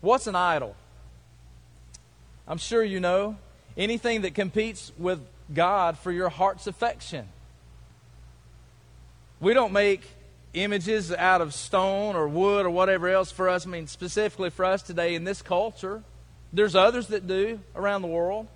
What's 0.00 0.26
an 0.26 0.36
idol? 0.36 0.74
I'm 2.48 2.56
sure 2.56 2.82
you 2.82 2.98
know. 2.98 3.36
Anything 3.76 4.22
that 4.22 4.34
competes 4.34 4.90
with 4.96 5.20
God 5.52 5.98
for 5.98 6.10
your 6.10 6.28
heart's 6.28 6.66
affection. 6.66 7.28
We 9.40 9.52
don't 9.52 9.72
make 9.72 10.02
images 10.54 11.12
out 11.12 11.40
of 11.40 11.52
stone 11.52 12.16
or 12.16 12.28
wood 12.28 12.64
or 12.64 12.70
whatever 12.70 13.08
else 13.08 13.30
for 13.30 13.48
us. 13.48 13.66
I 13.66 13.70
mean, 13.70 13.86
specifically 13.86 14.50
for 14.50 14.64
us 14.64 14.82
today 14.82 15.14
in 15.14 15.24
this 15.24 15.42
culture. 15.42 16.02
There's 16.52 16.74
others 16.76 17.08
that 17.08 17.26
do 17.26 17.60
around 17.74 18.02
the 18.02 18.08
world. 18.08 18.46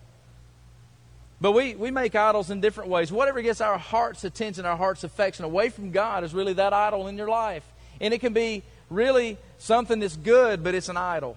But 1.40 1.52
we, 1.52 1.74
we 1.74 1.90
make 1.90 2.14
idols 2.14 2.50
in 2.50 2.60
different 2.60 2.90
ways. 2.90 3.12
Whatever 3.12 3.42
gets 3.42 3.60
our 3.60 3.78
heart's 3.78 4.24
attention, 4.24 4.64
our 4.64 4.76
heart's 4.76 5.04
affection 5.04 5.44
away 5.44 5.68
from 5.68 5.90
God 5.90 6.24
is 6.24 6.34
really 6.34 6.54
that 6.54 6.72
idol 6.72 7.06
in 7.06 7.16
your 7.16 7.28
life. 7.28 7.64
And 8.00 8.14
it 8.14 8.20
can 8.20 8.32
be 8.32 8.62
really 8.90 9.38
something 9.58 10.00
that's 10.00 10.16
good, 10.16 10.64
but 10.64 10.74
it's 10.74 10.88
an 10.88 10.96
idol. 10.96 11.36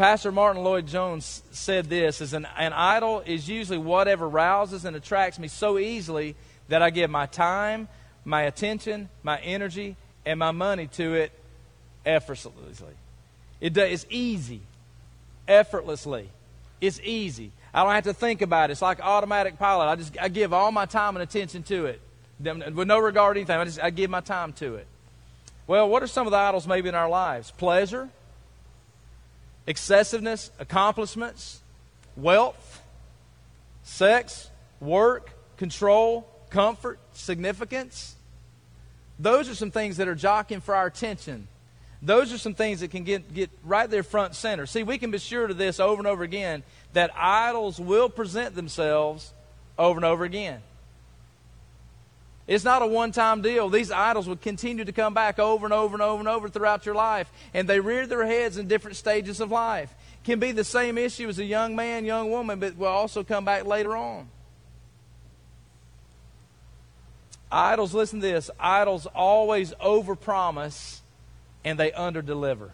Pastor 0.00 0.32
Martyn 0.32 0.64
Lloyd-Jones 0.64 1.42
said 1.50 1.90
this 1.90 2.22
as 2.22 2.32
an, 2.32 2.46
an 2.56 2.72
idol 2.72 3.22
is 3.26 3.46
usually 3.46 3.76
whatever 3.76 4.26
rouses 4.26 4.86
and 4.86 4.96
attracts 4.96 5.38
me 5.38 5.46
so 5.46 5.78
easily 5.78 6.36
that 6.68 6.80
I 6.80 6.88
give 6.88 7.10
my 7.10 7.26
time, 7.26 7.86
my 8.24 8.44
attention, 8.44 9.10
my 9.22 9.38
energy, 9.40 9.96
and 10.24 10.38
my 10.38 10.52
money 10.52 10.86
to 10.94 11.16
it 11.16 11.32
effortlessly. 12.06 12.94
It 13.60 13.76
it's 13.76 14.06
easy, 14.08 14.62
effortlessly. 15.46 16.30
It's 16.80 16.98
easy. 17.04 17.52
I 17.74 17.82
don't 17.82 17.92
have 17.92 18.04
to 18.04 18.14
think 18.14 18.40
about 18.40 18.70
it. 18.70 18.72
It's 18.72 18.80
like 18.80 19.00
automatic 19.00 19.58
pilot. 19.58 19.84
I 19.84 19.96
just 19.96 20.16
I 20.18 20.28
give 20.28 20.54
all 20.54 20.72
my 20.72 20.86
time 20.86 21.14
and 21.16 21.22
attention 21.22 21.62
to 21.64 21.84
it, 21.84 22.00
with 22.42 22.88
no 22.88 22.98
regard 22.98 23.34
to 23.34 23.40
anything. 23.40 23.58
I 23.58 23.64
just 23.66 23.78
I 23.78 23.90
give 23.90 24.08
my 24.08 24.22
time 24.22 24.54
to 24.54 24.76
it. 24.76 24.86
Well, 25.66 25.90
what 25.90 26.02
are 26.02 26.06
some 26.06 26.26
of 26.26 26.30
the 26.30 26.38
idols 26.38 26.66
maybe 26.66 26.88
in 26.88 26.94
our 26.94 27.10
lives? 27.10 27.50
Pleasure, 27.50 28.08
excessiveness, 29.70 30.50
accomplishments, 30.58 31.60
wealth, 32.16 32.82
sex, 33.84 34.50
work, 34.80 35.30
control, 35.56 36.28
comfort, 36.50 36.98
significance. 37.12 38.16
Those 39.20 39.48
are 39.48 39.54
some 39.54 39.70
things 39.70 39.98
that 39.98 40.08
are 40.08 40.16
jockeying 40.16 40.60
for 40.60 40.74
our 40.74 40.86
attention. 40.86 41.46
Those 42.02 42.32
are 42.32 42.38
some 42.38 42.54
things 42.54 42.80
that 42.80 42.90
can 42.90 43.04
get, 43.04 43.32
get 43.32 43.50
right 43.62 43.88
there 43.88 44.02
front 44.02 44.34
center. 44.34 44.66
See, 44.66 44.82
we 44.82 44.98
can 44.98 45.12
be 45.12 45.18
sure 45.18 45.46
to 45.46 45.54
this 45.54 45.78
over 45.78 46.00
and 46.00 46.06
over 46.06 46.24
again 46.24 46.64
that 46.94 47.12
idols 47.14 47.78
will 47.78 48.08
present 48.08 48.56
themselves 48.56 49.32
over 49.78 49.98
and 49.98 50.04
over 50.04 50.24
again. 50.24 50.62
It's 52.50 52.64
not 52.64 52.82
a 52.82 52.86
one 52.86 53.12
time 53.12 53.42
deal. 53.42 53.68
These 53.68 53.92
idols 53.92 54.28
would 54.28 54.42
continue 54.42 54.84
to 54.84 54.90
come 54.90 55.14
back 55.14 55.38
over 55.38 55.64
and 55.64 55.72
over 55.72 55.94
and 55.94 56.02
over 56.02 56.18
and 56.18 56.28
over 56.28 56.48
throughout 56.48 56.84
your 56.84 56.96
life. 56.96 57.30
And 57.54 57.68
they 57.68 57.78
rear 57.78 58.08
their 58.08 58.26
heads 58.26 58.56
in 58.56 58.66
different 58.66 58.96
stages 58.96 59.38
of 59.38 59.52
life. 59.52 59.94
Can 60.24 60.40
be 60.40 60.50
the 60.50 60.64
same 60.64 60.98
issue 60.98 61.28
as 61.28 61.38
a 61.38 61.44
young 61.44 61.76
man, 61.76 62.04
young 62.04 62.28
woman, 62.28 62.58
but 62.58 62.76
will 62.76 62.88
also 62.88 63.22
come 63.22 63.44
back 63.44 63.66
later 63.66 63.96
on. 63.96 64.28
Idols, 67.52 67.94
listen 67.94 68.20
to 68.20 68.26
this 68.26 68.50
idols 68.58 69.06
always 69.06 69.72
overpromise 69.74 70.98
and 71.64 71.78
they 71.78 71.92
underdeliver. 71.92 72.70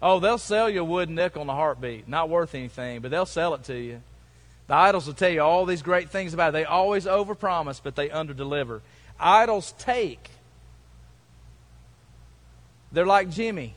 Oh, 0.00 0.20
they'll 0.20 0.38
sell 0.38 0.70
you 0.70 0.80
a 0.80 0.84
wooden 0.84 1.16
nickel 1.16 1.42
in 1.42 1.50
a 1.50 1.54
heartbeat. 1.54 2.08
Not 2.08 2.30
worth 2.30 2.54
anything, 2.54 3.00
but 3.00 3.10
they'll 3.10 3.26
sell 3.26 3.52
it 3.52 3.64
to 3.64 3.78
you. 3.78 4.00
The 4.68 4.74
idols 4.74 5.06
will 5.06 5.14
tell 5.14 5.30
you 5.30 5.40
all 5.40 5.64
these 5.64 5.82
great 5.82 6.10
things 6.10 6.34
about 6.34 6.50
it. 6.50 6.52
They 6.52 6.64
always 6.64 7.06
overpromise, 7.06 7.80
but 7.82 7.96
they 7.96 8.10
underdeliver. 8.10 8.82
Idols 9.18 9.74
take. 9.78 10.30
They're 12.92 13.06
like 13.06 13.30
Jimmy, 13.30 13.74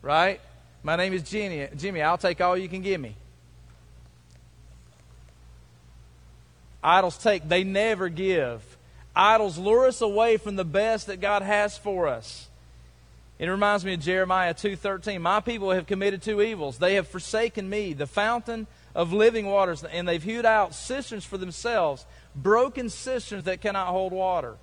right? 0.00 0.40
My 0.82 0.96
name 0.96 1.12
is 1.12 1.22
Jimmy. 1.22 1.68
Jimmy, 1.76 2.02
I'll 2.02 2.18
take 2.18 2.40
all 2.40 2.56
you 2.56 2.68
can 2.68 2.80
give 2.80 3.00
me. 3.00 3.14
Idols 6.82 7.18
take. 7.18 7.48
They 7.48 7.62
never 7.62 8.08
give. 8.08 8.62
Idols 9.14 9.58
lure 9.58 9.86
us 9.86 10.00
away 10.00 10.38
from 10.38 10.56
the 10.56 10.64
best 10.64 11.06
that 11.06 11.20
God 11.20 11.42
has 11.42 11.76
for 11.76 12.08
us. 12.08 12.48
It 13.38 13.48
reminds 13.48 13.84
me 13.84 13.94
of 13.94 14.00
Jeremiah 14.00 14.54
2:13. 14.54 15.20
My 15.20 15.40
people 15.40 15.70
have 15.72 15.86
committed 15.86 16.22
two 16.22 16.40
evils. 16.40 16.78
They 16.78 16.94
have 16.94 17.06
forsaken 17.06 17.68
me, 17.68 17.92
the 17.92 18.06
fountain 18.06 18.66
of 18.94 19.12
living 19.12 19.46
waters, 19.46 19.84
and 19.84 20.06
they've 20.06 20.22
hewed 20.22 20.46
out 20.46 20.74
cisterns 20.74 21.24
for 21.24 21.38
themselves, 21.38 22.04
broken 22.34 22.88
cisterns 22.88 23.44
that 23.44 23.60
cannot 23.60 23.88
hold 23.88 24.12
water. 24.12 24.56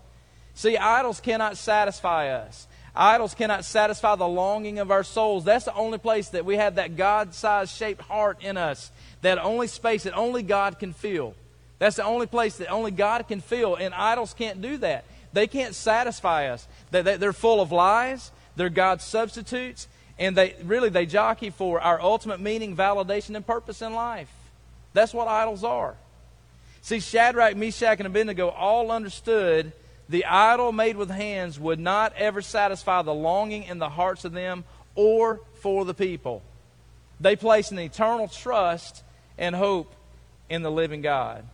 See, 0.53 0.77
idols 0.77 1.19
cannot 1.19 1.57
satisfy 1.57 2.29
us. 2.29 2.67
Idols 2.95 3.33
cannot 3.33 3.65
satisfy 3.65 4.15
the 4.15 4.27
longing 4.27 4.79
of 4.79 4.91
our 4.91 5.03
souls. 5.03 5.45
That's 5.45 5.65
the 5.65 5.73
only 5.73 5.99
place 5.99 6.29
that 6.29 6.43
we 6.43 6.57
have 6.57 6.75
that 6.75 6.97
God 6.97 7.33
sized 7.33 7.75
shaped 7.75 8.01
heart 8.01 8.43
in 8.43 8.57
us, 8.57 8.91
that 9.21 9.37
only 9.37 9.67
space 9.67 10.03
that 10.03 10.17
only 10.17 10.43
God 10.43 10.79
can 10.79 10.93
fill. 10.93 11.33
That's 11.77 11.95
the 11.95 12.03
only 12.03 12.27
place 12.27 12.57
that 12.57 12.67
only 12.69 12.91
God 12.91 13.27
can 13.27 13.39
fill, 13.39 13.75
and 13.75 13.93
idols 13.93 14.33
can't 14.33 14.61
do 14.61 14.77
that. 14.77 15.05
They 15.31 15.47
can't 15.47 15.75
satisfy 15.75 16.47
us. 16.47 16.67
They're 16.91 17.31
full 17.31 17.61
of 17.61 17.71
lies, 17.71 18.31
they're 18.55 18.69
God's 18.69 19.05
substitutes, 19.05 19.87
and 20.19 20.35
they 20.35 20.53
really 20.63 20.89
they 20.89 21.05
jockey 21.05 21.49
for 21.49 21.79
our 21.79 21.99
ultimate 21.99 22.41
meaning, 22.41 22.75
validation, 22.75 23.35
and 23.35 23.47
purpose 23.47 23.81
in 23.81 23.93
life. 23.93 24.29
That's 24.93 25.13
what 25.13 25.27
idols 25.27 25.63
are. 25.63 25.95
See, 26.81 26.99
Shadrach, 26.99 27.55
Meshach, 27.55 27.99
and 27.99 28.07
Abednego 28.07 28.49
all 28.49 28.91
understood 28.91 29.71
the 30.09 30.25
idol 30.25 30.71
made 30.71 30.97
with 30.97 31.09
hands 31.09 31.59
would 31.59 31.79
not 31.79 32.13
ever 32.17 32.41
satisfy 32.41 33.01
the 33.01 33.13
longing 33.13 33.63
in 33.63 33.79
the 33.79 33.89
hearts 33.89 34.25
of 34.25 34.33
them 34.33 34.65
or 34.95 35.39
for 35.61 35.85
the 35.85 35.93
people. 35.93 36.41
They 37.19 37.35
placed 37.35 37.71
an 37.71 37.79
eternal 37.79 38.27
trust 38.27 39.03
and 39.37 39.55
hope 39.55 39.93
in 40.49 40.63
the 40.63 40.71
living 40.71 41.01
God. 41.01 41.45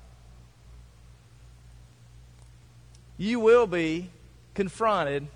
You 3.17 3.39
will 3.39 3.67
be 3.67 4.09
confronted 4.53 5.27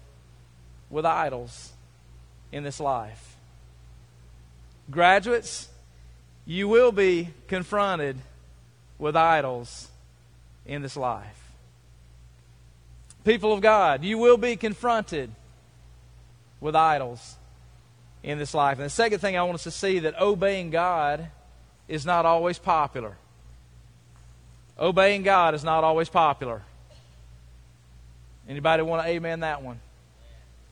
with 0.89 1.05
idols 1.05 1.73
in 2.51 2.63
this 2.63 2.79
life. 2.79 3.35
Graduates, 4.89 5.69
you 6.45 6.67
will 6.67 6.91
be 6.91 7.29
confronted 7.47 8.17
with 8.97 9.15
idols 9.15 9.87
in 10.65 10.81
this 10.81 10.97
life. 10.97 11.51
People 13.23 13.53
of 13.53 13.61
God, 13.61 14.03
you 14.03 14.17
will 14.17 14.37
be 14.37 14.55
confronted 14.55 15.29
with 16.59 16.75
idols 16.75 17.35
in 18.23 18.37
this 18.37 18.53
life. 18.53 18.77
And 18.77 18.85
the 18.85 18.89
second 18.89 19.19
thing 19.19 19.37
I 19.37 19.43
want 19.43 19.55
us 19.55 19.63
to 19.63 19.71
see 19.71 19.99
that 19.99 20.19
obeying 20.19 20.71
God 20.71 21.27
is 21.87 22.05
not 22.05 22.25
always 22.25 22.57
popular. 22.57 23.15
Obeying 24.77 25.23
God 25.23 25.53
is 25.55 25.63
not 25.63 25.83
always 25.83 26.09
popular. 26.09 26.61
Anybody 28.47 28.83
want 28.83 29.03
to 29.03 29.09
amen 29.09 29.41
that 29.41 29.61
one? 29.61 29.79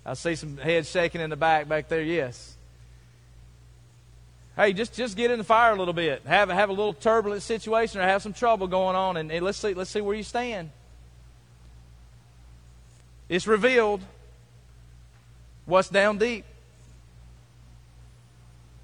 I 0.07 0.13
see 0.13 0.35
some 0.35 0.55
heads 0.55 0.89
shaking 0.89 1.19
in 1.19 1.29
the 1.29 1.35
back 1.35 1.67
back 1.67 1.89
there. 1.89 2.01
Yes. 2.01 2.55
Hey, 4.55 4.71
just 4.71 4.93
just 4.93 5.17
get 5.17 5.29
in 5.31 5.37
the 5.37 5.43
fire 5.43 5.73
a 5.73 5.75
little 5.75 5.93
bit. 5.93 6.21
Have 6.25 6.49
have 6.49 6.69
a 6.69 6.73
little 6.73 6.93
turbulent 6.93 7.41
situation 7.41 7.99
or 7.99 8.03
have 8.03 8.23
some 8.23 8.33
trouble 8.33 8.67
going 8.67 8.95
on, 8.95 9.17
and, 9.17 9.29
and 9.31 9.43
let's 9.43 9.57
see 9.57 9.73
let's 9.73 9.89
see 9.89 9.99
where 9.99 10.15
you 10.15 10.23
stand. 10.23 10.71
It's 13.27 13.45
revealed 13.45 14.01
what's 15.65 15.89
down 15.89 16.17
deep. 16.17 16.45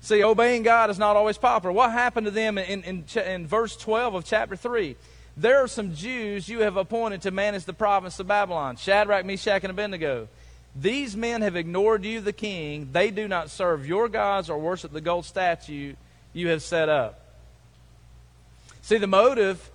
See, 0.02 0.22
obeying 0.22 0.64
God 0.64 0.90
is 0.90 1.00
not 1.00 1.16
always 1.16 1.38
popular. 1.38 1.72
What 1.72 1.94
happened 1.94 2.26
to 2.26 2.32
them 2.32 2.58
in, 2.58 2.84
in, 2.84 3.06
in, 3.26 3.48
verse 3.48 3.78
12 3.78 4.16
of 4.16 4.26
chapter 4.26 4.58
3? 4.58 4.98
There 5.38 5.64
are 5.64 5.68
some 5.70 5.96
Jews 5.96 6.50
you 6.50 6.60
have 6.60 6.76
appointed 6.76 7.22
to 7.22 7.32
manage 7.32 7.64
the 7.64 7.72
province 7.72 8.20
of 8.20 8.28
Babylon 8.28 8.76
Shadrach, 8.76 9.26
Meshach, 9.26 9.64
and 9.64 9.72
Abednego. 9.72 10.28
These 10.76 11.16
men 11.16 11.42
have 11.42 11.56
ignored 11.56 12.04
you, 12.04 12.20
the 12.20 12.34
king. 12.34 12.90
They 12.92 13.12
do 13.12 13.28
not 13.28 13.50
serve 13.50 13.86
your 13.86 14.10
gods 14.10 14.50
or 14.50 14.58
worship 14.58 14.92
the 14.92 15.02
gold 15.02 15.26
statue 15.26 15.94
you 16.34 16.48
have 16.48 16.64
set 16.64 16.90
up. 16.90 17.20
See, 18.82 18.98
the 18.98 19.08
motive 19.08 19.70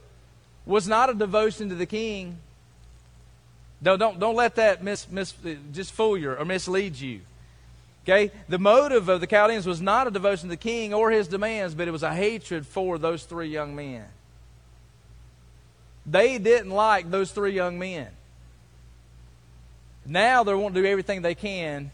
was 0.67 0.89
not 0.89 1.09
a 1.09 1.15
devotion 1.15 1.69
to 1.69 1.75
the 1.75 1.87
king. 1.87 2.39
No, 3.81 3.97
don't, 3.97 4.19
don't 4.19 4.35
let 4.35 4.57
that 4.57 4.83
mis, 4.83 5.09
mis, 5.09 5.33
just 5.73 5.93
fool 5.93 6.19
you 6.19 6.33
or 6.33 6.45
mislead 6.45 6.97
you. 6.97 7.21
Okay? 8.05 8.33
The 8.49 8.59
motive 8.59 9.09
of 9.09 9.21
the 9.21 9.27
Chaldeans 9.27 9.67
was 9.67 9.81
not 9.81 10.07
a 10.07 10.11
devotion 10.11 10.49
to 10.49 10.55
the 10.55 10.57
king 10.57 10.93
or 10.93 11.11
his 11.11 11.29
demands, 11.29 11.75
but 11.75 11.87
it 11.87 11.91
was 11.91 12.03
a 12.03 12.13
hatred 12.13 12.67
for 12.67 12.99
those 12.99 13.25
three 13.25 13.49
young 13.49 13.77
men. 13.77 14.05
They 16.05 16.39
didn't 16.39 16.71
like 16.71 17.11
those 17.11 17.31
three 17.31 17.53
young 17.53 17.79
men. 17.79 18.09
Now 20.09 20.43
they're 20.43 20.57
want 20.57 20.75
to 20.75 20.81
do 20.81 20.87
everything 20.87 21.21
they 21.21 21.35
can 21.35 21.91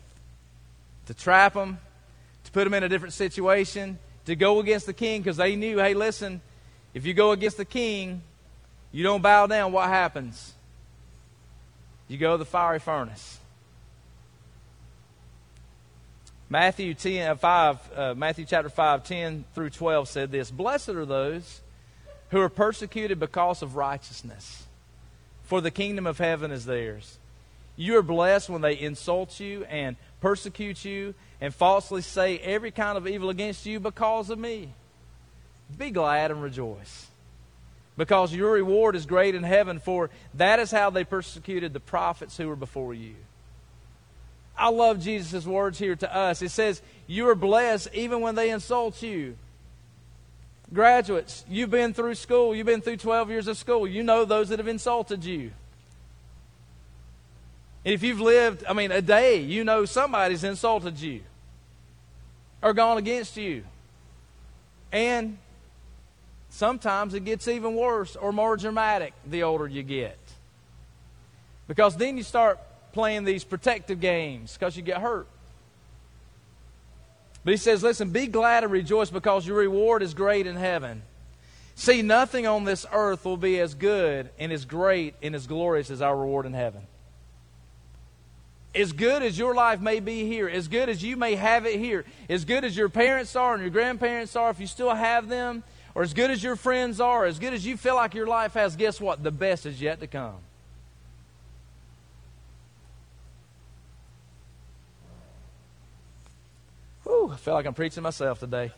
to 1.07 1.15
trap 1.15 1.55
them, 1.55 1.79
to 2.45 2.53
put 2.53 2.63
them 2.63 2.73
in 2.73 2.85
a 2.85 2.89
different 2.89 3.13
situation, 3.13 3.99
to 4.27 4.37
go 4.37 4.61
against 4.61 4.87
the 4.87 4.93
king 4.93 5.21
because 5.21 5.37
they 5.37 5.57
knew, 5.57 5.79
hey, 5.79 5.95
listen, 5.95 6.41
if 6.95 7.05
you 7.05 7.13
go 7.13 7.33
against 7.33 7.57
the 7.57 7.65
king, 7.65 8.23
you 8.93 9.03
don't 9.03 9.21
bow 9.21 9.49
down, 9.49 9.73
what 9.73 9.89
happens? 9.89 10.55
You 12.07 12.17
go 12.17 12.33
to 12.33 12.39
the 12.39 12.45
fiery 12.45 12.79
furnace. 12.79 13.41
Matthew 16.49 16.95
10, 16.95 17.31
uh, 17.31 17.35
5, 17.35 17.91
uh, 17.97 18.15
Matthew 18.15 18.45
chapter 18.45 18.69
5, 18.69 19.03
10 19.03 19.45
through 19.57 19.71
12 19.71 20.09
said 20.09 20.31
this 20.31 20.53
Blessed 20.53 20.91
are 20.91 21.05
those 21.05 21.63
who 22.31 22.41
are 22.41 22.49
persecuted 22.49 23.19
because 23.19 23.61
of 23.61 23.75
righteousness, 23.75 24.63
for 25.43 25.61
the 25.61 25.73
kingdom 25.73 26.07
of 26.07 26.19
heaven 26.19 26.53
is 26.53 26.65
theirs. 26.65 27.19
You 27.77 27.97
are 27.99 28.03
blessed 28.03 28.49
when 28.49 28.61
they 28.61 28.79
insult 28.79 29.41
you 29.41 29.65
and 29.65 29.97
persecute 30.21 30.85
you 30.85 31.15
and 31.41 31.53
falsely 31.55 32.03
say 32.03 32.39
every 32.39 32.71
kind 32.71 32.97
of 32.97 33.07
evil 33.07 33.31
against 33.31 33.67
you 33.67 33.81
because 33.81 34.31
of 34.31 34.39
me. 34.39 34.71
Be 35.77 35.91
glad 35.91 36.31
and 36.31 36.43
rejoice, 36.43 37.09
because 37.97 38.33
your 38.33 38.53
reward 38.53 38.95
is 38.95 39.07
great 39.07 39.35
in 39.35 39.43
heaven, 39.43 39.81
for 39.81 40.11
that 40.35 40.61
is 40.61 40.71
how 40.71 40.91
they 40.91 41.05
persecuted 41.05 41.73
the 41.73 41.81
prophets 41.81 42.37
who 42.37 42.49
were 42.49 42.57
before 42.57 42.95
you. 42.95 43.15
I 44.57 44.69
love 44.69 45.01
Jesus' 45.01 45.47
words 45.47 45.79
here 45.79 45.97
to 45.97 46.17
us. 46.17 46.43
It 46.43 46.51
says, 46.51 46.81
You 47.09 47.29
are 47.29 47.35
blessed 47.35 47.89
even 47.93 48.21
when 48.21 48.37
they 48.37 48.51
insult 48.51 49.03
you. 49.03 49.37
Graduates, 50.73 51.45
you've 51.49 51.71
been 51.71 51.93
through 51.93 52.15
school, 52.15 52.55
you've 52.55 52.67
been 52.67 52.81
through 52.81 52.99
12 52.99 53.31
years 53.31 53.49
of 53.49 53.57
school. 53.57 53.87
You 53.87 54.03
know 54.03 54.25
those 54.25 54.51
that 54.51 54.61
have 54.61 54.69
insulted 54.69 55.25
you. 55.25 55.51
If 57.85 58.03
you've 58.03 58.21
lived, 58.21 58.65
I 58.67 58.73
mean, 58.73 58.91
a 58.91 59.03
day, 59.03 59.41
you 59.41 59.63
know 59.63 59.85
somebody's 59.85 60.43
insulted 60.43 60.99
you 60.99 61.21
or 62.63 62.73
gone 62.73 62.97
against 62.97 63.37
you. 63.37 63.63
And 64.91 65.37
sometimes 66.49 67.13
it 67.13 67.25
gets 67.25 67.47
even 67.47 67.75
worse 67.75 68.17
or 68.17 68.33
more 68.33 68.57
dramatic 68.57 69.13
the 69.27 69.43
older 69.43 69.69
you 69.69 69.83
get. 69.83 70.19
Because 71.69 71.97
then 71.97 72.17
you 72.17 72.23
start 72.23 72.59
playing 72.93 73.25
these 73.25 73.45
protective 73.45 74.01
games 74.01 74.55
because 74.55 74.77
you 74.77 74.83
get 74.83 75.01
hurt. 75.01 75.27
But 77.45 77.51
he 77.51 77.57
says, 77.59 77.83
listen, 77.83 78.11
be 78.11 78.27
glad 78.27 78.63
and 78.63 78.73
rejoice 78.73 79.11
because 79.11 79.47
your 79.47 79.59
reward 79.59 80.03
is 80.03 80.15
great 80.15 80.47
in 80.47 80.57
heaven. 80.57 81.03
See, 81.75 82.01
nothing 82.01 82.47
on 82.47 82.65
this 82.65 82.87
earth 82.93 83.25
will 83.27 83.37
be 83.37 83.61
as 83.61 83.75
good 83.75 84.31
and 84.39 84.53
as 84.53 84.65
great 84.65 85.15
and 85.23 85.35
as 85.35 85.47
glorious 85.47 85.91
as 85.91 86.01
our 86.01 86.17
reward 86.17 86.47
in 86.47 86.55
heaven. 86.55 86.83
As 88.75 88.93
good 88.93 89.23
as 89.23 89.39
your 89.39 89.55
life 89.55 89.81
may 89.81 90.01
be 90.01 90.27
here, 90.27 90.49
as 90.49 90.67
good 90.67 90.89
as 90.89 91.03
you 91.03 91.17
may 91.17 91.37
have 91.37 91.65
it 91.65 91.79
here, 91.79 92.05
as 92.29 92.45
good 92.45 92.65
as 92.65 92.77
your 92.77 92.89
parents 92.89 93.37
are 93.37 93.55
and 93.55 93.63
your 93.63 93.71
grandparents 93.71 94.35
are, 94.35 94.51
if 94.51 94.59
you 94.59 94.67
still 94.67 94.93
have 94.93 95.29
them, 95.29 95.63
or 95.95 96.03
as 96.03 96.13
good 96.13 96.31
as 96.31 96.43
your 96.43 96.57
friends 96.57 97.01
are, 97.01 97.25
as 97.25 97.39
good 97.39 97.55
as 97.55 97.65
you 97.65 97.77
feel 97.77 97.95
like 97.95 98.15
your 98.15 98.27
life 98.27 98.55
has, 98.55 98.75
guess 98.75 99.01
what? 99.01 99.23
The 99.23 99.31
best 99.31 99.65
is 99.65 99.81
yet 99.81 100.01
to 100.01 100.09
come. 100.09 100.35
Whew, 107.05 107.31
I 107.33 107.37
feel 107.37 107.55
like 107.55 107.67
I'm 107.67 107.75
preaching 107.75 108.03
myself 108.03 108.41
today. 108.41 108.73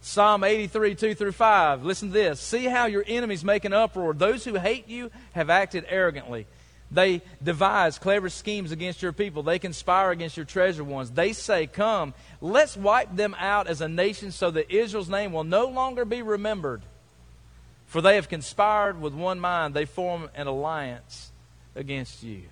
Psalm 0.00 0.42
83, 0.42 0.96
2 0.96 1.14
through 1.14 1.30
5. 1.30 1.84
Listen 1.84 2.08
to 2.08 2.14
this. 2.14 2.40
See 2.40 2.64
how 2.64 2.86
your 2.86 3.04
enemies 3.06 3.44
make 3.44 3.64
an 3.64 3.72
uproar. 3.72 4.12
Those 4.12 4.44
who 4.44 4.54
hate 4.56 4.88
you 4.88 5.12
have 5.32 5.48
acted 5.48 5.84
arrogantly. 5.88 6.48
They 6.92 7.22
devise 7.42 7.98
clever 7.98 8.28
schemes 8.28 8.70
against 8.70 9.00
your 9.00 9.12
people. 9.12 9.42
They 9.42 9.58
conspire 9.58 10.10
against 10.10 10.36
your 10.36 10.44
treasured 10.44 10.86
ones. 10.86 11.10
They 11.10 11.32
say, 11.32 11.66
Come, 11.66 12.12
let's 12.42 12.76
wipe 12.76 13.16
them 13.16 13.34
out 13.38 13.66
as 13.66 13.80
a 13.80 13.88
nation 13.88 14.30
so 14.30 14.50
that 14.50 14.70
Israel's 14.70 15.08
name 15.08 15.32
will 15.32 15.44
no 15.44 15.66
longer 15.66 16.04
be 16.04 16.20
remembered. 16.20 16.82
For 17.86 18.02
they 18.02 18.16
have 18.16 18.28
conspired 18.28 19.00
with 19.00 19.14
one 19.14 19.40
mind. 19.40 19.72
They 19.72 19.86
form 19.86 20.28
an 20.34 20.46
alliance 20.46 21.30
against 21.74 22.22
you. 22.22 22.42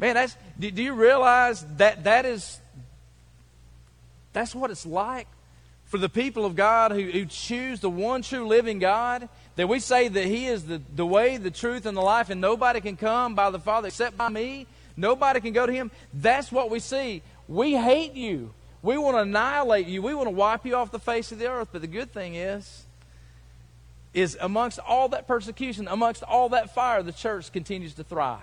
Man, 0.00 0.14
that's, 0.14 0.36
do, 0.58 0.70
do 0.70 0.82
you 0.82 0.94
realize 0.94 1.64
that 1.76 2.04
that 2.04 2.24
is, 2.24 2.60
that's 4.32 4.54
what 4.54 4.70
it's 4.70 4.86
like 4.86 5.28
for 5.86 5.98
the 5.98 6.08
people 6.08 6.44
of 6.44 6.54
God 6.54 6.92
who, 6.92 7.02
who 7.02 7.24
choose 7.24 7.80
the 7.80 7.90
one 7.90 8.22
true 8.22 8.46
living 8.46 8.78
God? 8.78 9.28
That 9.58 9.68
we 9.68 9.80
say 9.80 10.06
that 10.06 10.24
He 10.24 10.46
is 10.46 10.66
the, 10.66 10.80
the 10.94 11.04
way, 11.04 11.36
the 11.36 11.50
truth, 11.50 11.84
and 11.84 11.96
the 11.96 12.00
life, 12.00 12.30
and 12.30 12.40
nobody 12.40 12.80
can 12.80 12.96
come 12.96 13.34
by 13.34 13.50
the 13.50 13.58
Father 13.58 13.88
except 13.88 14.16
by 14.16 14.28
me. 14.28 14.68
Nobody 14.96 15.40
can 15.40 15.52
go 15.52 15.66
to 15.66 15.72
Him. 15.72 15.90
That's 16.14 16.52
what 16.52 16.70
we 16.70 16.78
see. 16.78 17.22
We 17.48 17.72
hate 17.72 18.14
you. 18.14 18.54
We 18.82 18.96
want 18.98 19.16
to 19.16 19.22
annihilate 19.22 19.88
you. 19.88 20.00
We 20.00 20.14
want 20.14 20.28
to 20.28 20.30
wipe 20.30 20.64
you 20.64 20.76
off 20.76 20.92
the 20.92 21.00
face 21.00 21.32
of 21.32 21.40
the 21.40 21.50
earth. 21.50 21.70
But 21.72 21.80
the 21.80 21.88
good 21.88 22.12
thing 22.12 22.36
is, 22.36 22.86
is 24.14 24.38
amongst 24.40 24.78
all 24.78 25.08
that 25.08 25.26
persecution, 25.26 25.88
amongst 25.88 26.22
all 26.22 26.50
that 26.50 26.72
fire, 26.72 27.02
the 27.02 27.10
church 27.10 27.50
continues 27.50 27.94
to 27.94 28.04
thrive. 28.04 28.38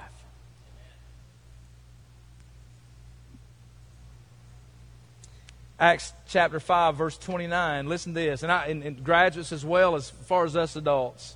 Acts 5.80 6.14
chapter 6.28 6.60
5, 6.60 6.96
verse 6.96 7.18
29. 7.18 7.90
Listen 7.90 8.14
to 8.14 8.20
this, 8.20 8.44
and, 8.44 8.52
I, 8.52 8.68
and, 8.68 8.84
and 8.84 9.04
graduates 9.04 9.52
as 9.52 9.66
well 9.66 9.96
as 9.96 10.10
far 10.10 10.46
as 10.46 10.56
us 10.56 10.76
adults. 10.76 11.36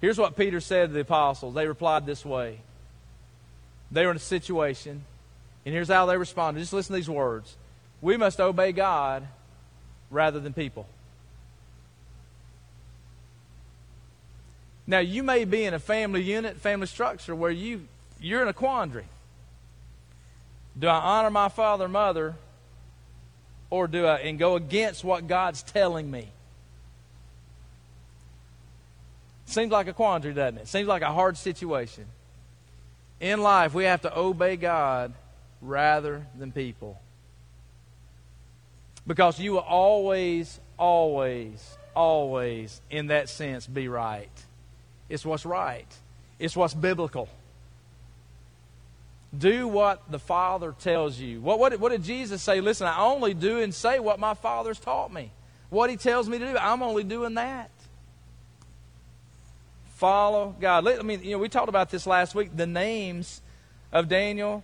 Here's 0.00 0.18
what 0.18 0.36
Peter 0.36 0.60
said 0.60 0.88
to 0.88 0.94
the 0.94 1.00
apostles. 1.00 1.54
They 1.54 1.66
replied 1.66 2.06
this 2.06 2.24
way. 2.24 2.60
They 3.90 4.04
were 4.04 4.10
in 4.10 4.16
a 4.16 4.20
situation, 4.20 5.04
and 5.64 5.74
here's 5.74 5.88
how 5.88 6.06
they 6.06 6.16
responded. 6.16 6.60
Just 6.60 6.72
listen 6.72 6.94
to 6.94 6.96
these 6.98 7.08
words 7.08 7.56
We 8.00 8.16
must 8.16 8.40
obey 8.40 8.72
God 8.72 9.26
rather 10.10 10.40
than 10.40 10.54
people. 10.54 10.86
Now, 14.86 14.98
you 14.98 15.22
may 15.22 15.44
be 15.44 15.64
in 15.64 15.74
a 15.74 15.78
family 15.78 16.22
unit, 16.22 16.58
family 16.58 16.86
structure, 16.86 17.34
where 17.34 17.50
you, 17.50 17.86
you're 18.20 18.42
in 18.42 18.48
a 18.48 18.52
quandary. 18.52 19.06
Do 20.78 20.88
I 20.88 20.96
honor 20.96 21.30
my 21.30 21.48
father 21.48 21.88
mother 21.88 22.34
or 23.74 23.88
do 23.88 24.06
I 24.06 24.18
and 24.18 24.38
go 24.38 24.54
against 24.54 25.02
what 25.02 25.26
God's 25.26 25.64
telling 25.64 26.08
me? 26.08 26.28
Seems 29.46 29.72
like 29.72 29.88
a 29.88 29.92
quandary, 29.92 30.32
doesn't 30.32 30.58
it? 30.58 30.68
Seems 30.68 30.86
like 30.86 31.02
a 31.02 31.12
hard 31.12 31.36
situation. 31.36 32.04
In 33.18 33.42
life, 33.42 33.74
we 33.74 33.84
have 33.84 34.02
to 34.02 34.16
obey 34.16 34.54
God 34.54 35.12
rather 35.60 36.24
than 36.38 36.52
people. 36.52 37.00
Because 39.08 39.40
you 39.40 39.54
will 39.54 39.58
always, 39.58 40.60
always, 40.78 41.76
always, 41.96 42.80
in 42.90 43.08
that 43.08 43.28
sense, 43.28 43.66
be 43.66 43.88
right. 43.88 44.30
It's 45.08 45.26
what's 45.26 45.44
right, 45.44 45.88
it's 46.38 46.56
what's 46.56 46.74
biblical. 46.74 47.28
Do 49.36 49.66
what 49.66 50.10
the 50.10 50.18
Father 50.18 50.74
tells 50.78 51.18
you. 51.18 51.40
What, 51.40 51.58
what, 51.58 51.78
what 51.80 51.92
did 51.92 52.02
Jesus 52.02 52.42
say? 52.42 52.60
Listen, 52.60 52.86
I 52.86 53.00
only 53.00 53.34
do 53.34 53.60
and 53.60 53.74
say 53.74 53.98
what 53.98 54.18
my 54.20 54.34
Father's 54.34 54.78
taught 54.78 55.12
me. 55.12 55.30
what 55.70 55.90
He 55.90 55.96
tells 55.96 56.28
me 56.28 56.38
to 56.38 56.52
do. 56.52 56.56
I'm 56.56 56.82
only 56.82 57.04
doing 57.04 57.34
that. 57.34 57.70
Follow 59.96 60.54
God. 60.60 60.86
I 60.86 61.02
mean, 61.02 61.22
you 61.22 61.32
know, 61.32 61.38
we 61.38 61.48
talked 61.48 61.68
about 61.68 61.90
this 61.90 62.06
last 62.06 62.34
week. 62.34 62.54
The 62.54 62.66
names 62.66 63.40
of 63.92 64.08
Daniel, 64.08 64.62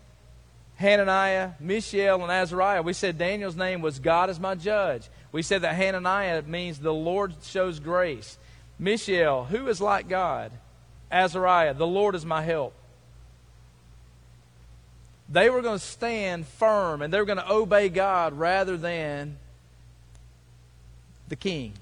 Hananiah, 0.77 1.53
Mishael, 1.61 2.23
and 2.23 2.33
Azariah. 2.33 2.83
We 2.83 2.93
said 2.93 3.17
Daniel's 3.17 3.57
name 3.57 3.81
was 3.81 3.99
God 3.99 4.29
is 4.29 4.41
my 4.41 4.55
judge. 4.55 5.09
We 5.33 5.43
said 5.43 5.63
that 5.63 5.75
Hananiah 5.75 6.43
means 6.43 6.79
the 6.79 6.93
Lord 6.93 7.35
shows 7.43 7.81
grace. 7.81 8.39
Mishael, 8.79 9.45
who 9.45 9.69
is 9.69 9.81
like 9.81 10.09
God? 10.09 10.53
Azariah, 11.11 11.75
the 11.75 11.87
Lord 11.87 12.15
is 12.15 12.25
my 12.25 12.43
help. 12.43 12.75
They 15.31 15.49
were 15.49 15.63
going 15.63 15.79
to 15.79 15.85
stand 15.85 16.47
firm 16.47 17.03
and 17.03 17.13
they 17.13 17.19
were 17.19 17.25
going 17.25 17.39
to 17.39 17.51
obey 17.51 17.89
God 17.89 18.33
rather 18.33 18.77
than 18.77 19.37
the 21.29 21.37
king. 21.37 21.73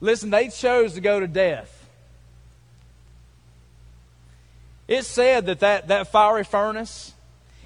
Listen, 0.00 0.30
they 0.30 0.48
chose 0.48 0.94
to 0.94 1.00
go 1.00 1.18
to 1.18 1.26
death. 1.26 1.76
It 4.86 5.04
said 5.04 5.46
that 5.46 5.60
that, 5.60 5.88
that 5.88 6.10
fiery 6.10 6.44
furnace, 6.44 7.14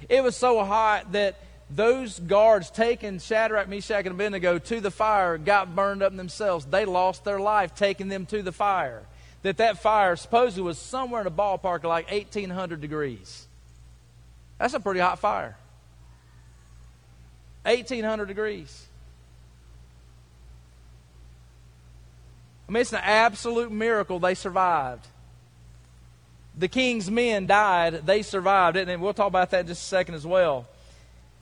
it 0.07 0.23
was 0.23 0.35
so 0.35 0.63
hot 0.63 1.11
that 1.13 1.35
those 1.69 2.19
guards 2.19 2.69
taking 2.69 3.19
Shadrach, 3.19 3.67
Meshach, 3.67 4.05
and 4.05 4.13
Abednego 4.13 4.59
to 4.59 4.79
the 4.79 4.91
fire 4.91 5.37
got 5.37 5.75
burned 5.75 6.03
up 6.03 6.15
themselves. 6.15 6.65
They 6.65 6.85
lost 6.85 7.25
their 7.25 7.39
life 7.39 7.73
taking 7.73 8.07
them 8.07 8.25
to 8.27 8.41
the 8.43 8.51
fire. 8.51 9.01
That 9.45 9.57
that 9.57 9.77
fire 9.77 10.15
supposedly 10.15 10.63
was 10.63 10.79
somewhere 10.79 11.21
in 11.21 11.27
a 11.27 11.31
ballpark 11.31 11.77
of 11.77 11.83
like 11.83 12.09
1,800 12.09 12.81
degrees. 12.81 13.45
That's 14.57 14.73
a 14.73 14.79
pretty 14.79 15.01
hot 15.01 15.19
fire. 15.19 15.55
1,800 17.61 18.25
degrees. 18.25 18.87
I 22.67 22.71
mean, 22.71 22.81
it's 22.81 22.91
an 22.91 23.01
absolute 23.03 23.71
miracle 23.71 24.17
they 24.17 24.33
survived. 24.33 25.05
The 26.57 26.67
king's 26.67 27.11
men 27.11 27.45
died, 27.45 28.03
they 28.03 28.23
survived 28.23 28.77
it, 28.77 28.89
and 28.89 28.99
we'll 28.99 29.13
talk 29.13 29.27
about 29.27 29.51
that 29.51 29.59
in 29.59 29.67
just 29.67 29.83
a 29.83 29.85
second 29.85 30.15
as 30.15 30.25
well. 30.25 30.65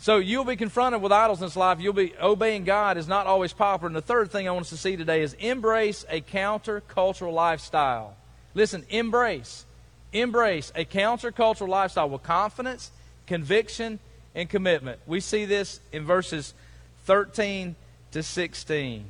So 0.03 0.17
you'll 0.17 0.43
be 0.43 0.57
confronted 0.57 1.01
with 1.01 1.13
idols 1.13 1.39
in 1.39 1.45
this 1.45 1.55
life. 1.55 1.79
You'll 1.79 1.93
be 1.93 2.13
obeying 2.21 2.65
God 2.65 2.97
is 2.97 3.07
not 3.07 3.25
always 3.25 3.53
popular. 3.53 3.87
And 3.87 3.95
the 3.95 4.01
third 4.01 4.31
thing 4.31 4.49
I 4.49 4.51
want 4.51 4.63
us 4.63 4.71
to 4.71 4.75
see 4.75 4.97
today 4.97 5.21
is 5.21 5.33
embrace 5.35 6.05
a 6.09 6.19
countercultural 6.19 7.31
lifestyle. 7.31 8.17
Listen, 8.53 8.83
embrace, 8.89 9.63
embrace 10.11 10.73
a 10.75 10.83
countercultural 10.83 11.69
lifestyle 11.69 12.09
with 12.09 12.21
confidence, 12.21 12.91
conviction, 13.27 13.97
and 14.35 14.49
commitment. 14.49 14.99
We 15.07 15.21
see 15.21 15.45
this 15.45 15.79
in 15.93 16.03
verses 16.03 16.53
13 17.05 17.73
to 18.11 18.23
16. 18.23 19.05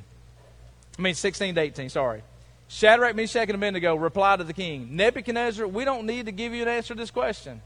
I 0.96 1.02
mean, 1.02 1.14
16 1.14 1.56
to 1.56 1.60
18, 1.60 1.88
sorry. 1.88 2.22
Shadrach, 2.68 3.16
Meshach, 3.16 3.48
and 3.48 3.56
Abednego 3.56 3.96
reply 3.96 4.36
to 4.36 4.44
the 4.44 4.52
king 4.52 4.94
Nebuchadnezzar, 4.94 5.66
we 5.66 5.84
don't 5.84 6.06
need 6.06 6.26
to 6.26 6.32
give 6.32 6.54
you 6.54 6.62
an 6.62 6.68
answer 6.68 6.94
to 6.94 7.00
this 7.00 7.10
question. 7.10 7.60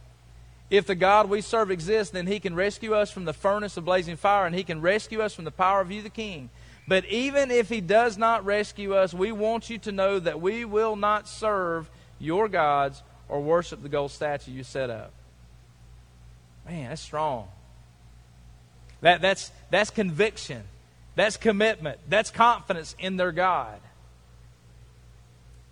If 0.71 0.87
the 0.87 0.95
God 0.95 1.31
we 1.31 1.41
serve 1.41 1.71
exists, 1.71 2.13
then 2.13 2.27
he 2.27 2.41
can 2.41 2.55
rescue 2.55 2.95
us 2.95 3.11
from 3.11 3.25
the 3.25 3.33
furnace 3.33 3.77
of 3.77 3.85
blazing 3.85 4.17
fire, 4.17 4.47
and 4.47 4.55
he 4.55 4.65
can 4.65 4.81
rescue 4.81 5.23
us 5.23 5.35
from 5.35 5.45
the 5.45 5.51
power 5.51 5.81
of 5.81 5.91
you, 5.91 6.03
the 6.03 6.11
king. 6.11 6.51
But 6.87 7.05
even 7.07 7.51
if 7.51 7.69
he 7.69 7.81
does 7.81 8.19
not 8.19 8.45
rescue 8.45 8.95
us, 8.95 9.15
we 9.15 9.33
want 9.33 9.71
you 9.71 9.79
to 9.79 9.93
know 9.93 10.19
that 10.19 10.41
we 10.41 10.65
will 10.65 10.97
not 10.97 11.29
serve 11.29 11.91
your 12.19 12.49
gods 12.49 13.03
or 13.29 13.41
worship 13.41 13.83
the 13.83 13.89
gold 13.89 14.11
statue 14.11 14.53
you 14.53 14.63
set 14.63 14.91
up. 14.91 15.13
Man, 16.67 16.91
that's 16.91 17.03
strong. 17.03 17.49
That, 19.01 19.21
that's, 19.21 19.51
that's 19.71 19.91
conviction. 19.91 20.63
That's 21.15 21.37
commitment. 21.37 21.99
That's 22.09 22.31
confidence 22.31 22.95
in 22.99 23.17
their 23.17 23.33
God. 23.33 23.81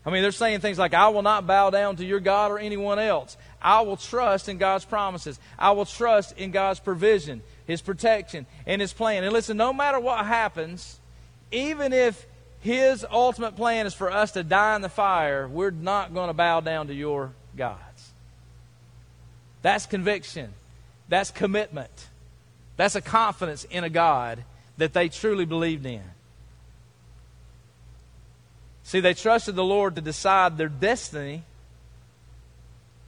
I 0.07 0.11
mean, 0.13 0.23
they're 0.23 0.31
saying 0.31 0.61
things 0.61 0.79
like, 0.79 0.95
I 0.95 1.09
will 1.09 1.23
not 1.23 1.49
bow 1.49 1.71
down 1.71 1.97
to 1.97 2.05
your 2.05 2.21
God 2.21 2.53
or 2.53 2.61
anyone 2.61 3.01
else. 3.01 3.37
I 3.61 3.81
will 3.81 3.97
trust 3.97 4.49
in 4.49 4.57
God's 4.57 4.85
promises. 4.85 5.41
I 5.59 5.73
will 5.73 5.85
trust 5.85 6.39
in 6.39 6.53
God's 6.53 6.79
provision, 6.79 7.43
His 7.67 7.83
protection, 7.83 8.47
and 8.67 8.81
His 8.81 8.93
plan. 8.93 9.25
And 9.25 9.33
listen, 9.33 9.57
no 9.57 9.73
matter 9.73 9.99
what 9.99 10.25
happens, 10.25 11.01
even 11.51 11.93
if 11.93 12.25
His 12.61 13.05
ultimate 13.11 13.57
plan 13.57 13.85
is 13.85 13.95
for 13.95 14.09
us 14.09 14.31
to 14.33 14.45
die 14.45 14.77
in 14.77 14.83
the 14.83 14.89
fire, 14.89 15.49
we're 15.49 15.73
not 15.73 16.15
going 16.15 16.29
to 16.29 16.35
bow 16.35 16.61
down 16.61 16.87
to 16.87 16.95
your 16.95 17.33
gods. 17.57 18.13
That's 19.63 19.87
conviction. 19.87 20.55
That's 21.09 21.33
commitment. 21.33 22.07
That's 22.77 22.95
a 22.95 23.01
confidence 23.01 23.65
in 23.65 23.83
a 23.83 23.91
God 23.91 24.45
that 24.77 24.93
they 24.93 25.09
truly 25.09 25.47
believed 25.47 25.85
in. 25.85 26.03
See, 28.87 29.01
they 29.01 29.15
trusted 29.15 29.57
the 29.57 29.65
Lord 29.65 29.97
to 29.97 30.01
decide 30.01 30.57
their 30.57 30.69
destiny 30.69 31.43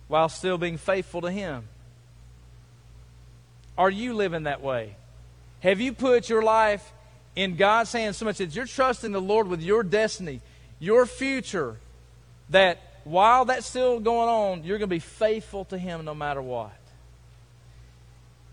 while 0.08 0.28
still 0.28 0.58
being 0.58 0.76
faithful 0.76 1.20
to 1.20 1.30
Him. 1.30 1.68
Are 3.78 3.88
you 3.88 4.12
living 4.12 4.42
that 4.42 4.60
way? 4.60 4.96
Have 5.60 5.80
you 5.80 5.92
put 5.92 6.28
your 6.28 6.42
life 6.42 6.92
in 7.36 7.54
God's 7.54 7.92
hands 7.92 8.16
so 8.16 8.24
much 8.24 8.38
that 8.38 8.56
you're 8.56 8.66
trusting 8.66 9.12
the 9.12 9.20
Lord 9.20 9.46
with 9.46 9.62
your 9.62 9.84
destiny, 9.84 10.40
your 10.80 11.06
future, 11.06 11.76
that 12.50 12.80
while 13.04 13.44
that's 13.44 13.66
still 13.66 14.00
going 14.00 14.28
on, 14.28 14.64
you're 14.64 14.78
going 14.78 14.90
to 14.90 14.96
be 14.96 14.98
faithful 14.98 15.64
to 15.66 15.78
Him 15.78 16.04
no 16.04 16.12
matter 16.12 16.42
what? 16.42 16.72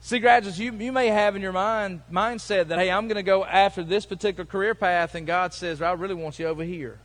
See, 0.02 0.20
graduates, 0.20 0.60
you, 0.60 0.72
you 0.74 0.92
may 0.92 1.08
have 1.08 1.36
in 1.36 1.42
your 1.42 1.54
mind 1.54 2.04
mindset 2.12 2.68
that, 2.68 2.78
hey, 2.78 2.92
I'm 2.92 3.08
going 3.08 3.16
to 3.16 3.24
go 3.24 3.44
after 3.44 3.84
this 3.84 4.06
particular 4.06 4.46
career 4.46 4.76
path, 4.76 5.16
and 5.16 5.26
God 5.26 5.56
says, 5.56 5.80
well, 5.80 5.90
I 5.90 5.94
really 5.96 6.14
want 6.14 6.38
you 6.38 6.46
over 6.46 6.64
here. 6.64 7.00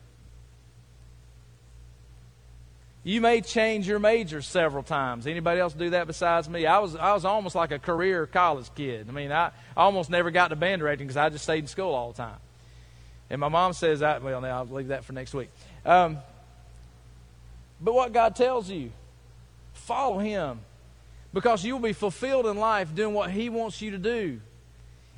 You 3.02 3.22
may 3.22 3.40
change 3.40 3.88
your 3.88 3.98
major 3.98 4.42
several 4.42 4.82
times. 4.82 5.26
Anybody 5.26 5.58
else 5.60 5.72
do 5.72 5.90
that 5.90 6.06
besides 6.06 6.48
me? 6.50 6.66
I 6.66 6.78
was 6.80 6.94
I 6.94 7.14
was 7.14 7.24
almost 7.24 7.54
like 7.54 7.70
a 7.70 7.78
career 7.78 8.26
college 8.26 8.70
kid. 8.74 9.06
I 9.08 9.12
mean, 9.12 9.32
I, 9.32 9.46
I 9.46 9.82
almost 9.82 10.10
never 10.10 10.30
got 10.30 10.48
to 10.48 10.56
band 10.56 10.80
directing 10.80 11.06
because 11.06 11.16
I 11.16 11.30
just 11.30 11.44
stayed 11.44 11.60
in 11.60 11.66
school 11.66 11.94
all 11.94 12.12
the 12.12 12.18
time. 12.18 12.36
And 13.30 13.40
my 13.40 13.48
mom 13.48 13.72
says 13.72 14.00
that. 14.00 14.22
Well, 14.22 14.40
now 14.42 14.58
I'll 14.58 14.66
leave 14.66 14.88
that 14.88 15.04
for 15.04 15.14
next 15.14 15.32
week. 15.32 15.48
Um, 15.86 16.18
but 17.80 17.94
what 17.94 18.12
God 18.12 18.36
tells 18.36 18.68
you, 18.68 18.92
follow 19.72 20.18
Him, 20.18 20.60
because 21.32 21.64
you'll 21.64 21.78
be 21.78 21.94
fulfilled 21.94 22.46
in 22.46 22.58
life 22.58 22.94
doing 22.94 23.14
what 23.14 23.30
He 23.30 23.48
wants 23.48 23.80
you 23.80 23.92
to 23.92 23.98
do, 23.98 24.40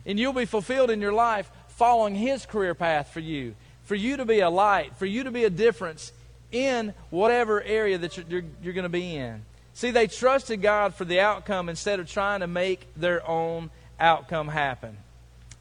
and 0.06 0.20
you'll 0.20 0.32
be 0.32 0.44
fulfilled 0.44 0.90
in 0.90 1.00
your 1.00 1.12
life 1.12 1.50
following 1.70 2.14
His 2.14 2.46
career 2.46 2.76
path 2.76 3.10
for 3.12 3.18
you, 3.18 3.56
for 3.82 3.96
you 3.96 4.18
to 4.18 4.24
be 4.24 4.38
a 4.38 4.50
light, 4.50 4.96
for 4.98 5.06
you 5.06 5.24
to 5.24 5.32
be 5.32 5.42
a 5.42 5.50
difference 5.50 6.12
in 6.52 6.94
whatever 7.10 7.62
area 7.62 7.98
that 7.98 8.16
you're, 8.16 8.26
you're, 8.28 8.44
you're 8.62 8.72
going 8.74 8.84
to 8.84 8.88
be 8.88 9.16
in. 9.16 9.42
See, 9.74 9.90
they 9.90 10.06
trusted 10.06 10.60
God 10.60 10.94
for 10.94 11.04
the 11.04 11.20
outcome 11.20 11.68
instead 11.68 11.98
of 11.98 12.08
trying 12.08 12.40
to 12.40 12.46
make 12.46 12.86
their 12.94 13.26
own 13.26 13.70
outcome 13.98 14.48
happen. 14.48 14.98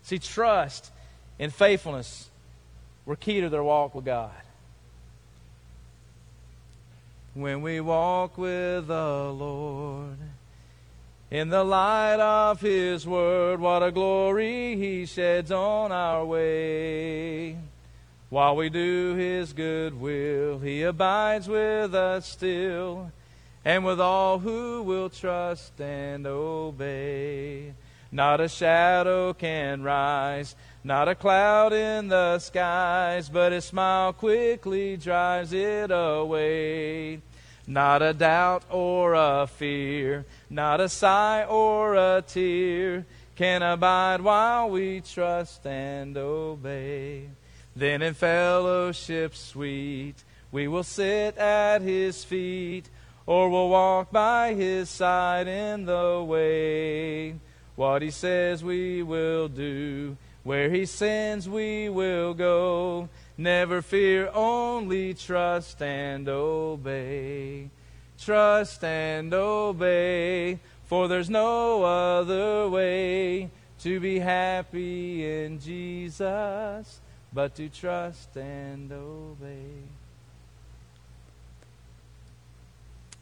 See, 0.03 0.19
trust 0.19 0.91
and 1.39 1.53
faithfulness 1.53 2.29
were 3.05 3.15
key 3.15 3.41
to 3.41 3.49
their 3.49 3.63
walk 3.63 3.95
with 3.95 4.05
God. 4.05 4.31
When 7.33 7.61
we 7.61 7.79
walk 7.79 8.37
with 8.37 8.87
the 8.87 9.31
Lord 9.33 10.17
in 11.29 11.47
the 11.47 11.63
light 11.63 12.19
of 12.19 12.59
His 12.59 13.07
Word, 13.07 13.61
what 13.61 13.81
a 13.81 13.91
glory 13.91 14.75
He 14.75 15.05
sheds 15.05 15.49
on 15.49 15.93
our 15.93 16.25
way. 16.25 17.55
While 18.31 18.55
we 18.55 18.69
do 18.69 19.13
His 19.15 19.51
good 19.51 19.99
will, 19.99 20.59
He 20.59 20.83
abides 20.83 21.49
with 21.49 21.93
us 21.93 22.25
still, 22.25 23.11
and 23.65 23.83
with 23.83 23.99
all 23.99 24.39
who 24.39 24.83
will 24.83 25.09
trust 25.09 25.73
and 25.81 26.25
obey. 26.25 27.73
Not 28.09 28.39
a 28.39 28.47
shadow 28.47 29.33
can 29.33 29.83
rise, 29.83 30.55
not 30.81 31.09
a 31.09 31.15
cloud 31.15 31.73
in 31.73 32.07
the 32.07 32.39
skies, 32.39 33.27
but 33.27 33.51
His 33.51 33.65
smile 33.65 34.13
quickly 34.13 34.95
drives 34.95 35.51
it 35.51 35.91
away. 35.91 37.19
Not 37.67 38.01
a 38.01 38.13
doubt 38.13 38.63
or 38.69 39.13
a 39.13 39.45
fear, 39.45 40.25
not 40.49 40.79
a 40.79 40.87
sigh 40.87 41.43
or 41.43 41.95
a 41.95 42.23
tear 42.25 43.05
can 43.35 43.61
abide 43.61 44.21
while 44.21 44.69
we 44.69 45.01
trust 45.01 45.67
and 45.67 46.15
obey. 46.15 47.27
Then 47.75 48.01
in 48.01 48.13
fellowship 48.13 49.35
sweet, 49.35 50.15
we 50.51 50.67
will 50.67 50.83
sit 50.83 51.37
at 51.37 51.81
his 51.81 52.23
feet, 52.23 52.89
or 53.25 53.49
we'll 53.49 53.69
walk 53.69 54.11
by 54.11 54.53
his 54.53 54.89
side 54.89 55.47
in 55.47 55.85
the 55.85 56.23
way. 56.27 57.35
What 57.75 58.01
he 58.01 58.11
says 58.11 58.63
we 58.63 59.01
will 59.03 59.47
do, 59.47 60.17
where 60.43 60.69
he 60.69 60.85
sends 60.85 61.47
we 61.47 61.87
will 61.87 62.33
go. 62.33 63.07
Never 63.37 63.81
fear, 63.81 64.29
only 64.33 65.13
trust 65.13 65.81
and 65.81 66.27
obey. 66.27 67.69
Trust 68.19 68.83
and 68.83 69.33
obey, 69.33 70.59
for 70.85 71.07
there's 71.07 71.29
no 71.29 71.83
other 71.83 72.69
way 72.69 73.49
to 73.79 73.99
be 73.99 74.19
happy 74.19 75.25
in 75.25 75.59
Jesus, 75.59 76.99
but 77.33 77.55
to 77.55 77.69
trust 77.69 78.35
and 78.35 78.91
obey. 78.91 79.83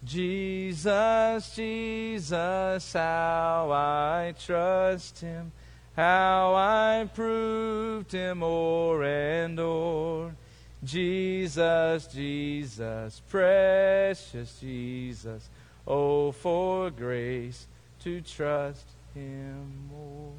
Jesus, 0.04 1.56
Jesus, 1.56 2.94
how 2.94 3.70
I 3.72 4.34
trust 4.46 5.20
him, 5.20 5.52
how 5.96 6.56
I 6.56 7.10
proved 7.14 8.12
him 8.12 8.42
o'er 8.42 9.04
and 9.04 9.60
o'er. 9.60 10.36
Jesus, 10.82 12.08
Jesus, 12.08 13.22
precious 13.28 14.58
Jesus, 14.62 15.50
oh, 15.86 16.32
for 16.32 16.90
grace 16.90 17.68
to 18.04 18.22
trust 18.22 18.88
him 19.14 19.90
more. 19.92 20.32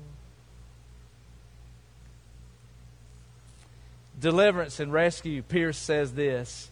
Deliverance 4.21 4.81
and 4.81 4.93
rescue, 4.93 5.43
Pierce 5.43 5.79
says 5.79 6.13
this, 6.13 6.71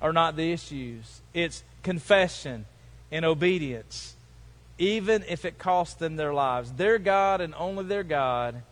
are 0.00 0.12
not 0.12 0.36
the 0.36 0.52
issues. 0.52 1.20
It's 1.32 1.64
confession 1.82 2.66
and 3.10 3.24
obedience, 3.24 4.14
even 4.76 5.24
if 5.28 5.44
it 5.44 5.58
costs 5.58 5.94
them 5.94 6.16
their 6.16 6.34
lives. 6.34 6.72
Their 6.72 6.98
God 6.98 7.40
and 7.40 7.54
only 7.54 7.84
their 7.84 8.04
God 8.04 8.62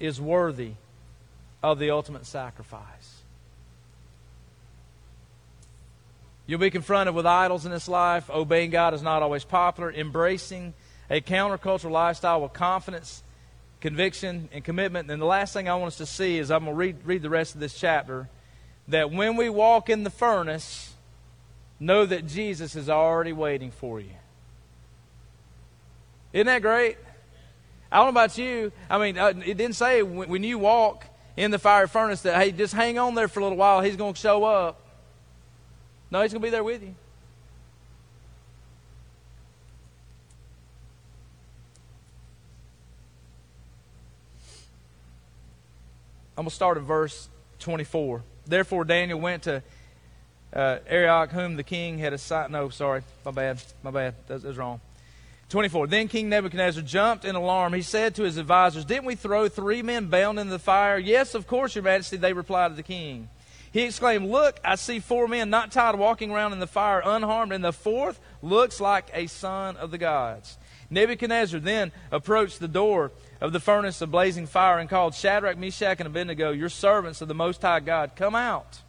is 0.00 0.20
worthy 0.20 0.72
of 1.62 1.78
the 1.78 1.90
ultimate 1.90 2.26
sacrifice. 2.26 3.22
You'll 6.46 6.60
be 6.60 6.70
confronted 6.70 7.14
with 7.14 7.24
idols 7.24 7.64
in 7.64 7.72
this 7.72 7.88
life. 7.88 8.28
Obeying 8.28 8.70
God 8.70 8.92
is 8.92 9.02
not 9.02 9.22
always 9.22 9.44
popular. 9.44 9.90
Embracing 9.90 10.74
a 11.08 11.20
countercultural 11.20 11.90
lifestyle 11.90 12.42
with 12.42 12.52
confidence, 12.52 13.22
conviction, 13.84 14.48
and 14.50 14.64
commitment. 14.64 15.10
And 15.10 15.20
the 15.20 15.26
last 15.26 15.52
thing 15.52 15.68
I 15.68 15.74
want 15.74 15.88
us 15.88 15.98
to 15.98 16.06
see 16.06 16.38
is 16.38 16.50
I'm 16.50 16.64
going 16.64 16.72
to 16.72 16.78
read, 16.78 16.96
read 17.04 17.20
the 17.20 17.28
rest 17.28 17.54
of 17.54 17.60
this 17.60 17.78
chapter 17.78 18.30
that 18.88 19.10
when 19.10 19.36
we 19.36 19.50
walk 19.50 19.90
in 19.90 20.04
the 20.04 20.10
furnace, 20.10 20.94
know 21.78 22.06
that 22.06 22.26
Jesus 22.26 22.76
is 22.76 22.88
already 22.88 23.34
waiting 23.34 23.70
for 23.70 24.00
you. 24.00 24.14
Isn't 26.32 26.46
that 26.46 26.62
great? 26.62 26.96
I 27.92 27.98
don't 27.98 28.06
know 28.06 28.20
about 28.22 28.38
you. 28.38 28.72
I 28.88 28.96
mean, 28.96 29.18
uh, 29.18 29.34
it 29.44 29.58
didn't 29.58 29.74
say 29.74 30.00
when 30.02 30.42
you 30.42 30.58
walk 30.58 31.04
in 31.36 31.50
the 31.50 31.58
fire 31.58 31.86
furnace 31.86 32.22
that, 32.22 32.42
hey, 32.42 32.52
just 32.52 32.72
hang 32.72 32.98
on 32.98 33.14
there 33.14 33.28
for 33.28 33.40
a 33.40 33.42
little 33.42 33.58
while. 33.58 33.82
He's 33.82 33.96
going 33.96 34.14
to 34.14 34.18
show 34.18 34.44
up. 34.44 34.80
No, 36.10 36.22
he's 36.22 36.32
going 36.32 36.40
to 36.40 36.46
be 36.46 36.50
there 36.50 36.64
with 36.64 36.82
you. 36.82 36.94
I'm 46.36 46.42
going 46.42 46.50
to 46.50 46.54
start 46.54 46.76
at 46.78 46.82
verse 46.82 47.28
24. 47.60 48.22
Therefore, 48.46 48.84
Daniel 48.84 49.20
went 49.20 49.44
to 49.44 49.62
uh, 50.52 50.78
Arioch, 50.88 51.30
whom 51.30 51.54
the 51.54 51.62
king 51.62 51.98
had 51.98 52.12
assigned. 52.12 52.52
No, 52.52 52.70
sorry, 52.70 53.02
my 53.24 53.30
bad, 53.30 53.62
my 53.84 53.92
bad. 53.92 54.14
That 54.26 54.42
was 54.42 54.56
wrong. 54.56 54.80
24. 55.50 55.86
Then 55.86 56.08
King 56.08 56.28
Nebuchadnezzar 56.28 56.82
jumped 56.82 57.24
in 57.24 57.36
alarm. 57.36 57.72
He 57.72 57.82
said 57.82 58.16
to 58.16 58.24
his 58.24 58.36
advisors, 58.36 58.84
Didn't 58.84 59.04
we 59.04 59.14
throw 59.14 59.48
three 59.48 59.82
men 59.82 60.08
bound 60.08 60.40
into 60.40 60.50
the 60.50 60.58
fire? 60.58 60.98
Yes, 60.98 61.36
of 61.36 61.46
course, 61.46 61.76
your 61.76 61.84
majesty, 61.84 62.16
they 62.16 62.32
replied 62.32 62.68
to 62.68 62.74
the 62.74 62.82
king. 62.82 63.28
He 63.70 63.82
exclaimed, 63.82 64.28
Look, 64.28 64.58
I 64.64 64.74
see 64.74 64.98
four 64.98 65.28
men 65.28 65.50
not 65.50 65.70
tied 65.70 65.96
walking 65.96 66.32
around 66.32 66.52
in 66.52 66.58
the 66.58 66.66
fire 66.66 67.02
unharmed, 67.04 67.52
and 67.52 67.64
the 67.64 67.72
fourth 67.72 68.18
looks 68.42 68.80
like 68.80 69.06
a 69.12 69.28
son 69.28 69.76
of 69.76 69.92
the 69.92 69.98
gods. 69.98 70.58
Nebuchadnezzar 70.94 71.60
then 71.60 71.92
approached 72.10 72.60
the 72.60 72.68
door 72.68 73.12
of 73.40 73.52
the 73.52 73.60
furnace 73.60 74.00
of 74.00 74.10
blazing 74.10 74.46
fire 74.46 74.78
and 74.78 74.88
called 74.88 75.14
Shadrach, 75.14 75.58
Meshach, 75.58 76.00
and 76.00 76.06
Abednego, 76.06 76.52
Your 76.52 76.68
servants 76.68 77.20
of 77.20 77.28
the 77.28 77.34
Most 77.34 77.60
High 77.60 77.80
God, 77.80 78.12
come 78.16 78.34
out. 78.34 78.80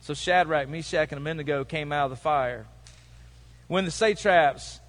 So 0.00 0.14
Shadrach, 0.14 0.68
Meshach, 0.68 1.12
and 1.12 1.20
Abednego 1.20 1.64
came 1.64 1.92
out 1.92 2.06
of 2.06 2.10
the 2.10 2.16
fire. 2.16 2.66
When 3.68 3.84
the 3.84 3.90
satraps, 3.90 4.80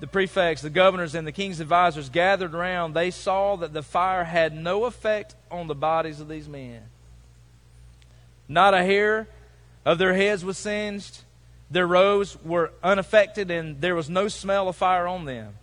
the 0.00 0.06
prefects, 0.06 0.62
the 0.62 0.70
governors, 0.70 1.14
and 1.14 1.26
the 1.26 1.32
king's 1.32 1.60
advisors 1.60 2.08
gathered 2.08 2.54
around, 2.54 2.94
they 2.94 3.10
saw 3.10 3.56
that 3.56 3.72
the 3.72 3.82
fire 3.82 4.24
had 4.24 4.54
no 4.54 4.84
effect 4.84 5.34
on 5.50 5.66
the 5.66 5.74
bodies 5.74 6.20
of 6.20 6.28
these 6.28 6.48
men. 6.48 6.82
Not 8.48 8.74
a 8.74 8.82
hair 8.82 9.28
of 9.84 9.98
their 9.98 10.14
heads 10.14 10.44
was 10.44 10.56
singed, 10.56 11.20
their 11.70 11.86
robes 11.86 12.36
were 12.42 12.72
unaffected, 12.82 13.50
and 13.50 13.80
there 13.80 13.94
was 13.94 14.08
no 14.08 14.28
smell 14.28 14.68
of 14.68 14.76
fire 14.76 15.06
on 15.06 15.26
them. 15.26 15.57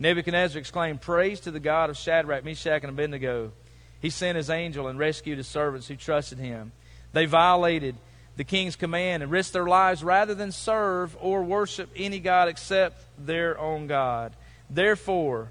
Nebuchadnezzar 0.00 0.58
exclaimed, 0.58 1.02
Praise 1.02 1.40
to 1.40 1.50
the 1.50 1.60
God 1.60 1.90
of 1.90 1.96
Shadrach, 1.96 2.42
Meshach, 2.42 2.82
and 2.82 2.90
Abednego. 2.90 3.52
He 4.00 4.08
sent 4.08 4.36
his 4.36 4.48
angel 4.48 4.88
and 4.88 4.98
rescued 4.98 5.36
his 5.36 5.46
servants 5.46 5.86
who 5.86 5.94
trusted 5.94 6.38
him. 6.38 6.72
They 7.12 7.26
violated 7.26 7.96
the 8.36 8.44
king's 8.44 8.76
command 8.76 9.22
and 9.22 9.30
risked 9.30 9.52
their 9.52 9.66
lives 9.66 10.02
rather 10.02 10.34
than 10.34 10.52
serve 10.52 11.14
or 11.20 11.42
worship 11.42 11.90
any 11.94 12.18
God 12.18 12.48
except 12.48 13.04
their 13.18 13.58
own 13.58 13.86
God. 13.86 14.32
Therefore, 14.70 15.50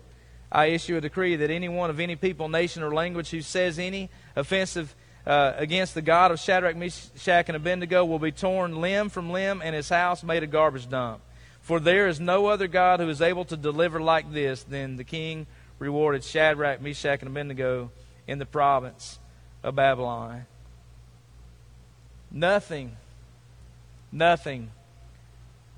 I 0.51 0.67
issue 0.67 0.97
a 0.97 1.01
decree 1.01 1.35
that 1.35 1.51
anyone 1.51 1.91
of 1.91 1.99
any 1.99 2.15
people, 2.15 2.49
nation, 2.49 2.81
or 2.81 2.91
language 2.91 3.29
who 3.29 3.41
says 3.41 3.77
any 3.77 4.09
offensive 4.35 4.95
uh, 5.27 5.53
against 5.57 5.93
the 5.93 6.01
God 6.01 6.31
of 6.31 6.39
Shadrach, 6.39 6.75
Meshach, 6.75 7.49
and 7.49 7.55
Abednego 7.55 8.03
will 8.03 8.17
be 8.17 8.31
torn 8.31 8.81
limb 8.81 9.09
from 9.09 9.29
limb 9.29 9.61
and 9.63 9.75
his 9.75 9.89
house 9.89 10.23
made 10.23 10.41
a 10.41 10.47
garbage 10.47 10.89
dump. 10.89 11.21
For 11.69 11.79
there 11.79 12.07
is 12.07 12.19
no 12.19 12.47
other 12.47 12.67
God 12.67 12.99
who 12.99 13.07
is 13.09 13.21
able 13.21 13.45
to 13.45 13.55
deliver 13.55 14.01
like 14.01 14.33
this. 14.33 14.63
Then 14.63 14.95
the 14.95 15.03
king 15.03 15.45
rewarded 15.77 16.23
Shadrach, 16.23 16.81
Meshach, 16.81 17.19
and 17.21 17.29
Abednego 17.29 17.91
in 18.25 18.39
the 18.39 18.45
province 18.47 19.19
of 19.61 19.75
Babylon. 19.75 20.47
Nothing, 22.31 22.97
nothing 24.11 24.71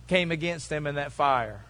came 0.08 0.32
against 0.32 0.70
them 0.70 0.88
in 0.88 0.96
that 0.96 1.12
fire. 1.12 1.66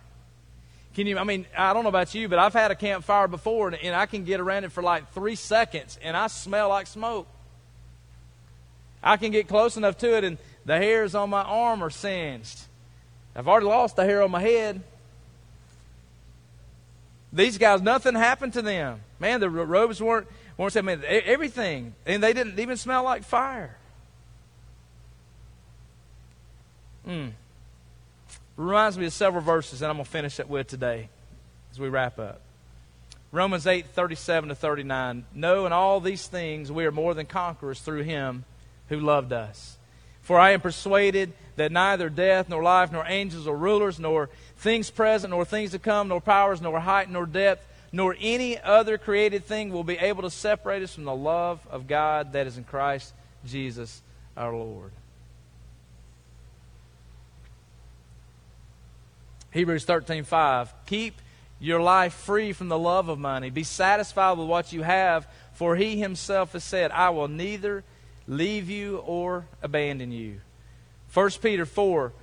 Can 0.94 1.08
you, 1.08 1.18
I 1.18 1.24
mean, 1.24 1.48
I 1.58 1.74
don't 1.74 1.82
know 1.82 1.90
about 1.90 2.14
you, 2.14 2.30
but 2.30 2.38
I've 2.38 2.54
had 2.54 2.70
a 2.70 2.76
campfire 2.76 3.28
before 3.28 3.70
and, 3.70 3.78
and 3.78 3.96
I 3.96 4.06
can 4.06 4.24
get 4.24 4.40
around 4.40 4.66
it 4.66 4.72
for 4.72 4.84
like 4.84 5.12
three 5.14 5.34
seconds 5.34 5.98
and 6.00 6.16
I 6.16 6.28
smell 6.28 6.70
like 6.70 6.86
smoke. 6.86 7.28
I 9.02 9.18
can 9.18 9.32
get 9.32 9.48
close 9.48 9.78
enough 9.78 9.98
to 9.98 10.16
it 10.16 10.24
and 10.24 10.38
the 10.64 10.78
hairs 10.78 11.16
on 11.16 11.32
my 11.32 11.42
arm 11.42 11.84
are 11.84 11.90
singed. 11.90 12.68
I've 13.36 13.48
already 13.48 13.68
lost 13.68 13.96
the 13.96 14.04
hair 14.04 14.22
on 14.22 14.32
my 14.32 14.42
head. 14.42 14.82
These 17.34 17.58
guys, 17.58 17.82
nothing 17.82 18.16
happened 18.16 18.54
to 18.54 18.62
them. 18.62 19.02
Man, 19.20 19.40
the 19.40 19.50
robes 19.50 20.02
weren't, 20.02 20.28
weren't 20.58 20.76
I 20.76 20.82
mean, 20.82 21.02
everything. 21.08 21.94
And 22.06 22.22
they 22.22 22.34
didn't 22.34 22.60
even 22.60 22.76
smell 22.76 23.04
like 23.04 23.24
fire. 23.24 23.78
Mm. 27.08 27.32
Reminds 28.58 28.98
me 28.98 29.06
of 29.06 29.14
several 29.14 29.42
verses, 29.42 29.82
and 29.82 29.90
I'm 29.90 29.96
going 29.96 30.06
to 30.06 30.12
finish 30.12 30.40
it 30.40 30.50
with 30.50 30.68
today 30.68 31.10
as 31.72 31.80
we 31.80 31.88
wrap 31.88 32.20
up. 32.20 32.42
Romans 33.32 33.66
8, 33.66 33.86
37 33.88 34.50
to 34.50 34.56
39. 34.56 35.26
No, 35.34 35.68
all 35.68 36.02
these 36.02 36.28
things 36.28 36.70
we 36.70 36.86
are 36.86 36.92
more 36.92 37.14
than 37.14 37.26
conquerors 37.26 37.80
through 37.80 38.04
him 38.04 38.44
who 38.90 39.00
loved 39.00 39.32
us. 39.32 39.78
For 40.22 40.40
I 40.40 40.52
am 40.52 40.62
persuaded 40.62 41.34
that 41.56 41.72
neither 41.72 42.10
death, 42.10 42.50
nor 42.50 42.64
life, 42.64 42.92
nor 42.92 43.06
angels, 43.08 43.48
or 43.48 43.58
rulers, 43.58 44.00
nor 44.00 44.30
things 44.58 44.90
present, 44.90 45.32
nor 45.32 45.46
things 45.46 45.72
to 45.72 45.80
come, 45.80 46.08
nor 46.08 46.22
powers, 46.22 46.62
nor 46.62 46.80
height, 46.80 47.10
nor 47.10 47.26
depth, 47.26 47.68
nor 47.92 48.16
any 48.20 48.60
other 48.60 48.98
created 48.98 49.46
thing 49.46 49.72
will 49.72 49.84
be 49.84 49.98
able 49.98 50.22
to 50.22 50.30
separate 50.30 50.82
us 50.84 50.96
from 50.96 51.04
the 51.04 51.16
love 51.16 51.60
of 51.70 51.88
God 51.88 52.34
that 52.34 52.48
is 52.48 52.58
in 52.58 52.64
Christ 52.64 53.14
Jesus 53.46 54.02
our 54.38 54.56
Lord. 54.56 54.92
Hebrews 59.52 59.86
13:5 59.86 60.70
Keep 60.86 61.16
your 61.60 61.82
life 61.82 62.14
free 62.14 62.54
from 62.54 62.70
the 62.70 62.80
love 62.80 63.10
of 63.10 63.20
money. 63.20 63.50
Be 63.50 63.64
satisfied 63.64 64.38
with 64.38 64.48
what 64.48 64.74
you 64.74 64.82
have, 64.82 65.28
for 65.54 65.76
he 65.76 66.00
himself 66.00 66.54
has 66.54 66.64
said, 66.64 66.92
I 66.92 67.12
will 67.12 67.28
neither 67.28 67.84
leave 68.28 68.70
you 68.70 68.98
or 68.98 69.48
abandon 69.62 70.12
you. 70.12 70.42
1 71.14 71.30
Peter 71.42 71.66
4 71.66 72.14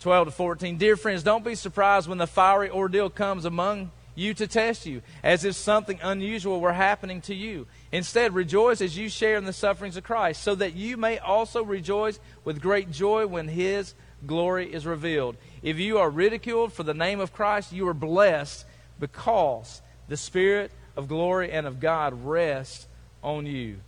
12 0.00 0.26
to 0.28 0.30
14. 0.32 0.76
Dear 0.76 0.96
friends, 0.98 1.22
don't 1.22 1.44
be 1.44 1.54
surprised 1.54 2.08
when 2.08 2.18
the 2.18 2.26
fiery 2.26 2.68
ordeal 2.68 3.08
comes 3.08 3.46
among 3.46 3.90
you 4.14 4.34
to 4.34 4.46
test 4.46 4.86
you, 4.86 5.00
as 5.22 5.44
if 5.44 5.54
something 5.54 5.98
unusual 6.02 6.60
were 6.60 6.74
happening 6.74 7.20
to 7.22 7.34
you. 7.34 7.66
Instead, 7.90 8.34
rejoice 8.34 8.80
as 8.80 8.96
you 8.96 9.08
share 9.08 9.36
in 9.36 9.44
the 9.44 9.52
sufferings 9.52 9.96
of 9.96 10.04
Christ, 10.04 10.42
so 10.42 10.54
that 10.54 10.74
you 10.74 10.96
may 10.96 11.18
also 11.18 11.64
rejoice 11.64 12.20
with 12.44 12.60
great 12.60 12.90
joy 12.90 13.26
when 13.26 13.48
his 13.48 13.94
glory 14.26 14.72
is 14.72 14.86
revealed. 14.86 15.36
If 15.62 15.78
you 15.78 15.98
are 15.98 16.10
ridiculed 16.10 16.72
for 16.72 16.82
the 16.82 16.94
name 16.94 17.18
of 17.18 17.32
Christ, 17.32 17.72
you 17.72 17.88
are 17.88 17.94
blessed 17.94 18.66
because 19.00 19.82
the 20.08 20.16
Spirit 20.16 20.70
of 20.96 21.08
glory 21.08 21.50
and 21.50 21.66
of 21.66 21.80
God 21.80 22.24
rests 22.24 22.86
on 23.22 23.46
you. 23.46 23.78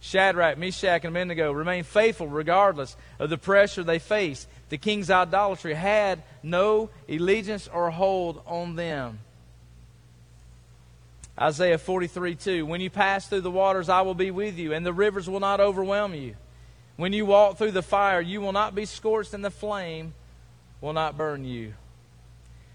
Shadrach, 0.00 0.56
Meshach, 0.56 1.04
and 1.04 1.14
Abednego 1.14 1.52
remained 1.52 1.86
faithful 1.86 2.26
regardless 2.26 2.96
of 3.18 3.28
the 3.28 3.36
pressure 3.36 3.82
they 3.82 3.98
faced. 3.98 4.48
The 4.70 4.78
king's 4.78 5.10
idolatry 5.10 5.74
had 5.74 6.22
no 6.42 6.88
allegiance 7.08 7.68
or 7.68 7.90
hold 7.90 8.42
on 8.46 8.76
them. 8.76 9.18
Isaiah 11.38 11.78
43 11.78 12.34
2. 12.34 12.66
When 12.66 12.80
you 12.80 12.90
pass 12.90 13.26
through 13.26 13.42
the 13.42 13.50
waters, 13.50 13.88
I 13.88 14.00
will 14.02 14.14
be 14.14 14.30
with 14.30 14.58
you, 14.58 14.72
and 14.72 14.84
the 14.84 14.92
rivers 14.92 15.28
will 15.28 15.40
not 15.40 15.60
overwhelm 15.60 16.14
you. 16.14 16.34
When 16.96 17.12
you 17.12 17.24
walk 17.24 17.56
through 17.56 17.70
the 17.70 17.82
fire, 17.82 18.20
you 18.20 18.40
will 18.40 18.52
not 18.52 18.74
be 18.74 18.84
scorched, 18.84 19.32
and 19.32 19.44
the 19.44 19.50
flame 19.50 20.12
will 20.80 20.92
not 20.92 21.16
burn 21.16 21.44
you. 21.44 21.74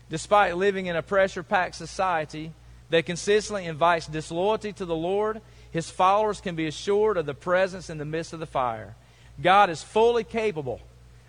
Despite 0.09 0.57
living 0.57 0.85
in 0.85 0.95
a 0.95 1.01
pressure 1.01 1.43
packed 1.43 1.75
society 1.75 2.51
that 2.89 3.05
consistently 3.05 3.65
invites 3.65 4.07
disloyalty 4.07 4.73
to 4.73 4.85
the 4.85 4.95
Lord, 4.95 5.41
his 5.75 5.89
followers 5.89 6.39
can 6.39 6.55
be 6.55 6.67
assured 6.67 7.17
of 7.17 7.25
the 7.25 7.33
presence 7.33 7.89
in 7.89 7.97
the 7.97 8.05
midst 8.05 8.31
of 8.31 8.39
the 8.39 8.45
fire. 8.45 8.95
God 9.41 9.69
is 9.69 9.83
fully 9.83 10.23
capable 10.23 10.79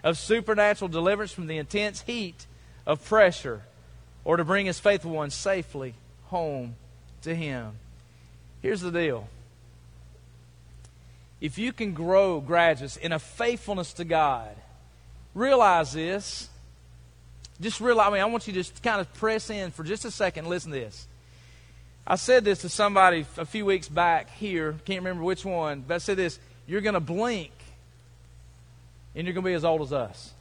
of 0.05 0.17
supernatural 0.17 0.89
deliverance 0.89 1.33
from 1.33 1.49
the 1.49 1.59
intense 1.59 2.03
heat 2.03 2.47
of 2.87 3.05
pressure 3.05 3.63
or 4.25 4.37
to 4.37 4.45
bring 4.45 4.67
his 4.67 4.79
faithful 4.79 5.11
ones 5.11 5.35
safely 5.35 5.95
home 6.27 6.77
to 7.23 7.35
him. 7.35 7.73
Here's 8.63 8.83
the 8.83 8.93
deal 8.93 9.27
if 11.41 11.59
you 11.59 11.73
can 11.73 11.93
grow, 11.93 12.39
graduates, 12.39 12.97
in 12.97 13.11
a 13.11 13.19
faithfulness 13.19 13.95
to 13.95 14.05
God, 14.05 14.55
realize 15.35 15.93
this. 15.93 16.49
Just 17.61 17.81
realize, 17.81 18.07
I 18.07 18.13
mean, 18.13 18.23
I 18.23 18.27
want 18.27 18.47
you 18.47 18.53
to 18.53 18.61
just 18.61 18.81
kind 18.81 19.01
of 19.01 19.13
press 19.15 19.51
in 19.51 19.73
for 19.73 19.83
just 19.83 20.05
a 20.05 20.11
second. 20.13 20.47
Listen 20.47 20.71
to 20.71 20.79
this. 20.79 21.09
I 22.07 22.15
said 22.17 22.45
this 22.45 22.61
to 22.61 22.69
somebody 22.69 23.27
a 23.37 23.45
few 23.45 23.67
weeks 23.67 23.89
back 23.89 24.31
here, 24.31 24.77
can't 24.85 25.01
remember 25.01 25.25
which 25.25 25.45
one, 25.45 25.85
but 25.87 25.95
I 25.95 25.99
said 25.99 26.17
this 26.17 26.39
you're 26.67 26.81
going 26.81 26.95
to 26.95 27.01
blink 27.01 27.53
and 29.15 29.27
you're 29.27 29.35
going 29.35 29.45
to 29.45 29.51
be 29.51 29.55
as 29.55 29.65
old 29.65 29.83
as 29.83 29.93
us. 29.93 30.33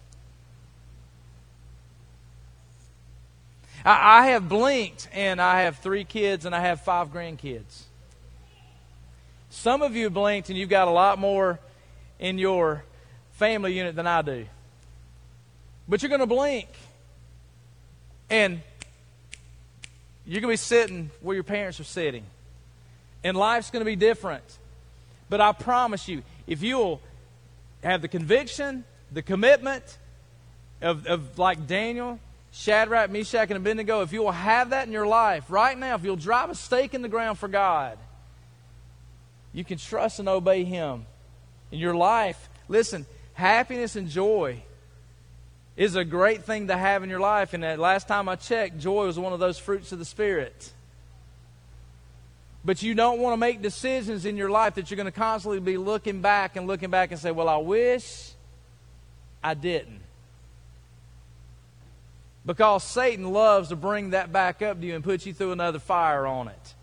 I, 3.84 4.20
I 4.20 4.28
have 4.28 4.50
blinked 4.50 5.08
and 5.14 5.42
I 5.42 5.62
have 5.62 5.78
three 5.78 6.04
kids 6.04 6.46
and 6.46 6.54
I 6.54 6.62
have 6.62 6.82
five 6.82 7.12
grandkids. 7.12 7.84
Some 9.50 9.82
of 9.82 9.96
you 9.96 10.10
blinked 10.10 10.50
and 10.50 10.58
you've 10.58 10.70
got 10.70 10.88
a 10.88 10.92
lot 10.92 11.18
more 11.18 11.60
in 12.20 12.38
your 12.38 12.84
family 13.34 13.74
unit 13.74 13.96
than 13.96 14.08
I 14.08 14.22
do. 14.22 14.46
But 15.88 16.02
you're 16.02 16.10
going 16.10 16.22
to 16.22 16.28
blink. 16.28 16.68
And 18.30 18.62
you're 20.26 20.42
going 20.42 20.50
to 20.50 20.54
be 20.54 20.58
sitting 20.58 21.12
where 21.22 21.36
your 21.36 21.44
parents 21.44 21.80
are 21.80 21.86
sitting. 21.86 22.24
And 23.24 23.38
life's 23.38 23.72
going 23.72 23.82
to 23.82 23.86
be 23.86 23.96
different. 23.96 24.44
But 25.30 25.42
I 25.42 25.52
promise 25.52 26.08
you, 26.08 26.24
if 26.48 26.62
you'll 26.62 27.02
have 27.84 28.02
the 28.02 28.08
conviction, 28.08 28.84
the 29.12 29.22
commitment 29.22 29.84
of, 30.82 31.08
of 31.08 31.38
like 31.38 31.68
Daniel, 31.68 32.20
Shadrach, 32.52 33.12
Meshach, 33.12 33.50
and 33.50 33.58
Abednego, 33.58 34.02
if 34.02 34.14
you 34.14 34.22
will 34.22 34.32
have 34.32 34.72
that 34.72 34.88
in 34.88 34.94
your 34.94 35.08
life 35.08 35.46
right 35.50 35.78
now, 35.78 35.96
if 35.96 36.04
you'll 36.04 36.16
drive 36.16 36.50
a 36.50 36.56
stake 36.56 36.94
in 36.94 37.02
the 37.02 37.10
ground 37.10 37.38
for 37.38 37.48
God, 37.48 37.98
you 39.54 39.64
can 39.64 39.78
trust 39.78 40.20
and 40.20 40.28
obey 40.28 40.64
Him. 40.64 41.06
In 41.72 41.80
your 41.80 41.96
life, 41.96 42.50
listen, 42.68 43.06
happiness 43.34 43.96
and 43.96 44.10
joy 44.10 44.64
is 45.78 45.96
a 45.96 46.06
great 46.06 46.44
thing 46.44 46.68
to 46.68 46.78
have 46.78 47.04
in 47.04 47.10
your 47.10 47.20
life. 47.20 47.54
And 47.54 47.64
last 47.80 48.08
time 48.08 48.30
I 48.30 48.36
checked, 48.36 48.80
joy 48.80 49.06
was 49.06 49.20
one 49.20 49.34
of 49.34 49.40
those 49.40 49.58
fruits 49.58 49.92
of 49.92 50.00
the 50.00 50.06
Spirit. 50.06 50.72
But 52.64 52.82
you 52.82 52.96
don't 52.96 53.20
want 53.20 53.34
to 53.34 53.38
make 53.38 53.62
decisions 53.62 54.26
in 54.26 54.38
your 54.38 54.50
life 54.50 54.76
that 54.76 54.90
you're 54.90 54.96
going 54.96 55.06
to 55.06 55.12
constantly 55.12 55.60
be 55.60 55.78
looking 55.78 56.22
back 56.22 56.56
and 56.56 56.66
looking 56.66 56.90
back 56.90 57.12
and 57.12 57.20
say, 57.20 57.32
Well, 57.32 57.48
I 57.48 57.58
wish 57.58 58.32
I 59.44 59.54
didn't. 59.54 60.02
Because 62.46 62.84
Satan 62.84 63.32
loves 63.32 63.70
to 63.70 63.76
bring 63.76 64.12
that 64.12 64.32
back 64.32 64.62
up 64.62 64.80
to 64.80 64.86
you 64.86 64.96
and 64.96 65.04
put 65.04 65.26
you 65.26 65.34
through 65.34 65.52
another 65.52 65.80
fire 65.80 66.26
on 66.26 66.48
it. 66.48 66.74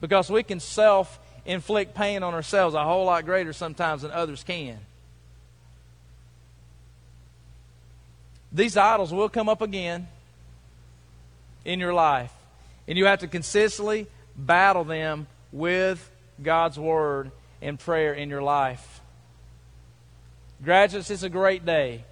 Because 0.00 0.30
we 0.30 0.42
can 0.42 0.60
self 0.60 1.18
inflict 1.44 1.94
pain 1.94 2.22
on 2.22 2.34
ourselves 2.34 2.74
a 2.74 2.84
whole 2.84 3.06
lot 3.06 3.24
greater 3.24 3.52
sometimes 3.52 4.02
than 4.02 4.10
others 4.10 4.44
can. 4.44 4.78
These 8.52 8.76
idols 8.76 9.12
will 9.12 9.28
come 9.28 9.48
up 9.48 9.62
again 9.62 10.08
in 11.64 11.80
your 11.80 11.92
life. 11.92 12.32
And 12.86 12.96
you 12.96 13.06
have 13.06 13.20
to 13.20 13.28
consistently 13.28 14.06
battle 14.36 14.84
them 14.84 15.26
with 15.52 16.10
God's 16.42 16.78
Word 16.78 17.30
and 17.60 17.78
prayer 17.78 18.14
in 18.14 18.30
your 18.30 18.42
life. 18.42 19.00
Graduates, 20.62 21.10
it's 21.10 21.22
a 21.22 21.28
great 21.28 21.64
day. 21.64 22.04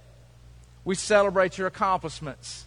We 0.85 0.95
celebrate 0.95 1.57
your 1.57 1.67
accomplishments. 1.67 2.65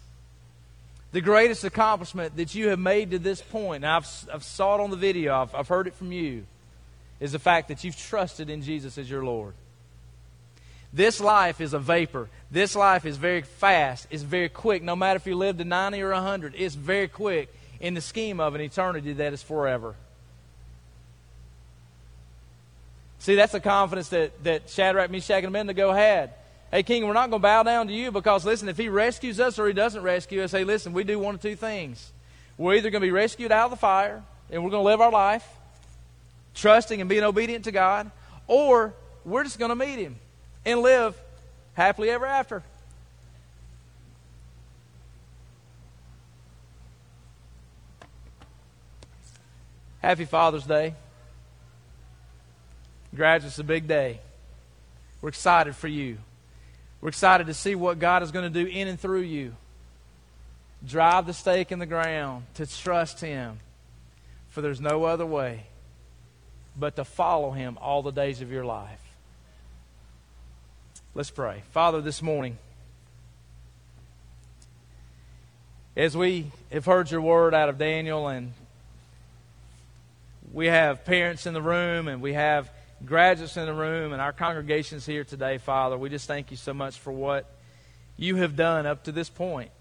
The 1.13 1.21
greatest 1.21 1.65
accomplishment 1.65 2.37
that 2.37 2.55
you 2.55 2.69
have 2.69 2.79
made 2.79 3.13
to 3.13 3.19
this 3.19 3.41
point, 3.41 3.85
and 3.85 3.93
I've, 3.93 4.07
I've 4.33 4.45
saw 4.45 4.77
it 4.77 4.81
on 4.81 4.91
the 4.91 4.97
video, 4.97 5.35
I've, 5.35 5.55
I've 5.55 5.69
heard 5.69 5.87
it 5.87 5.95
from 5.95 6.13
you, 6.13 6.45
is 7.19 7.33
the 7.33 7.39
fact 7.39 7.69
that 7.69 7.83
you've 7.83 7.97
trusted 7.97 8.51
in 8.51 8.63
Jesus 8.63 8.99
as 8.99 9.11
your 9.11 9.25
Lord. 9.25 9.55
This 10.93 11.21
life 11.21 11.61
is 11.61 11.73
a 11.73 11.79
vapor. 11.79 12.29
This 12.51 12.75
life 12.75 13.07
is 13.07 13.17
very 13.17 13.43
fast. 13.43 14.09
It's 14.11 14.23
very 14.23 14.49
quick. 14.49 14.83
No 14.83 14.97
matter 14.97 15.17
if 15.17 15.27
you 15.27 15.37
live 15.37 15.59
to 15.59 15.65
90 15.65 16.03
or 16.03 16.13
100, 16.13 16.55
it's 16.57 16.75
very 16.75 17.07
quick 17.07 17.53
in 17.79 17.95
the 17.95 18.01
scheme 18.01 18.41
of 18.41 18.55
an 18.55 18.61
eternity 18.61 19.13
that 19.15 19.33
is 19.33 19.43
forever. 19.43 19.95
See, 23.21 23.37
that's 23.37 23.53
the 23.53 23.61
confidence 23.61 24.09
that, 24.09 24.43
that 24.45 24.69
Shadrach, 24.69 25.11
Meshach, 25.11 25.45
and 25.45 25.49
Abednego 25.49 25.93
had. 25.93 26.31
Hey, 26.71 26.83
King, 26.83 27.07
we're 27.07 27.13
not 27.13 27.31
going 27.31 27.41
to 27.41 27.47
bow 27.47 27.63
down 27.63 27.87
to 27.89 27.93
you 27.93 28.11
because, 28.11 28.45
listen, 28.45 28.69
if 28.69 28.77
he 28.77 28.89
rescues 28.89 29.39
us 29.39 29.59
or 29.59 29.67
he 29.67 29.73
doesn't 29.73 30.03
rescue 30.03 30.43
us, 30.43 30.53
hey, 30.53 30.65
listen, 30.65 30.93
we 30.93 31.05
do 31.05 31.19
one 31.19 31.35
of 31.35 31.43
two 31.43 31.57
things. 31.57 32.13
We're 32.57 32.75
either 32.75 32.91
going 32.91 33.03
to 33.03 33.07
be 33.07 33.13
rescued 33.13 33.53
out 33.53 33.67
of 33.67 33.71
the 33.71 33.77
fire 33.77 34.23
and 34.51 34.65
we're 34.65 34.71
going 34.71 34.83
to 34.83 34.89
live 34.89 35.01
our 35.01 35.11
life 35.11 35.47
trusting 36.55 37.01
and 37.01 37.09
being 37.09 37.23
obedient 37.23 37.65
to 37.65 37.73
God, 37.73 38.11
or 38.47 38.93
we're 39.25 39.45
just 39.45 39.59
going 39.59 39.69
to 39.69 39.77
meet 39.77 39.99
him 39.99 40.17
and 40.65 40.81
live 40.81 41.17
happily 41.75 42.11
ever 42.11 42.27
after. 42.27 42.63
Happy 50.01 50.25
Father's 50.25 50.65
Day. 50.65 50.95
Graduates, 53.15 53.59
a 53.59 53.65
big 53.65 53.87
day. 53.87 54.21
We're 55.21 55.29
excited 55.29 55.77
for 55.77 55.89
you. 55.89 56.19
We're 57.01 57.11
excited 57.11 57.49
to 57.49 57.55
see 57.55 57.75
what 57.75 57.99
God 57.99 58.23
is 58.23 58.31
going 58.31 58.51
to 58.51 58.65
do 58.65 58.69
in 58.69 58.89
and 58.89 58.99
through 58.99 59.23
you. 59.23 59.55
Drive 60.87 61.27
the 61.27 61.35
stake 61.35 61.73
in 61.73 61.79
the 61.79 61.87
ground 61.87 62.45
to 62.55 62.67
trust 62.67 63.21
Him, 63.21 63.59
for 64.49 64.63
there's 64.63 64.81
no 64.81 65.05
other 65.05 65.27
way 65.27 65.65
but 66.79 66.97
to 66.97 67.05
follow 67.05 67.51
Him 67.51 67.77
all 67.81 68.03
the 68.03 68.11
days 68.11 68.41
of 68.41 68.51
your 68.51 68.65
life. 68.65 69.10
Let's 71.13 71.31
pray. 71.31 71.65
Father, 71.73 72.01
this 72.01 72.23
morning, 72.23 72.57
as 75.97 76.17
we 76.17 76.53
have 76.71 76.85
heard 76.85 77.11
your 77.11 77.21
word 77.21 77.53
out 77.53 77.69
of 77.69 77.79
Daniel, 77.79 78.29
and 78.29 78.53
we 80.53 80.67
have 80.67 81.05
parents 81.05 81.47
in 81.47 81.55
the 81.55 81.61
room, 81.61 82.07
and 82.07 82.23
we 82.23 82.35
have 82.35 82.71
graduates 83.05 83.57
in 83.57 83.67
the 83.67 83.75
room, 83.75 84.13
and 84.13 84.23
our 84.23 84.33
congregations 84.33 85.05
here 85.05 85.25
today, 85.25 85.59
Father, 85.59 85.99
we 85.99 86.11
just 86.11 86.29
thank 86.29 86.53
you 86.53 86.57
so 86.57 86.73
much 86.73 86.97
for 86.97 87.13
what 87.13 87.45
you 88.17 88.37
have 88.37 88.55
done 88.55 88.87
up 88.87 89.03
to 89.05 89.13
this 89.13 89.29
point. 89.29 89.73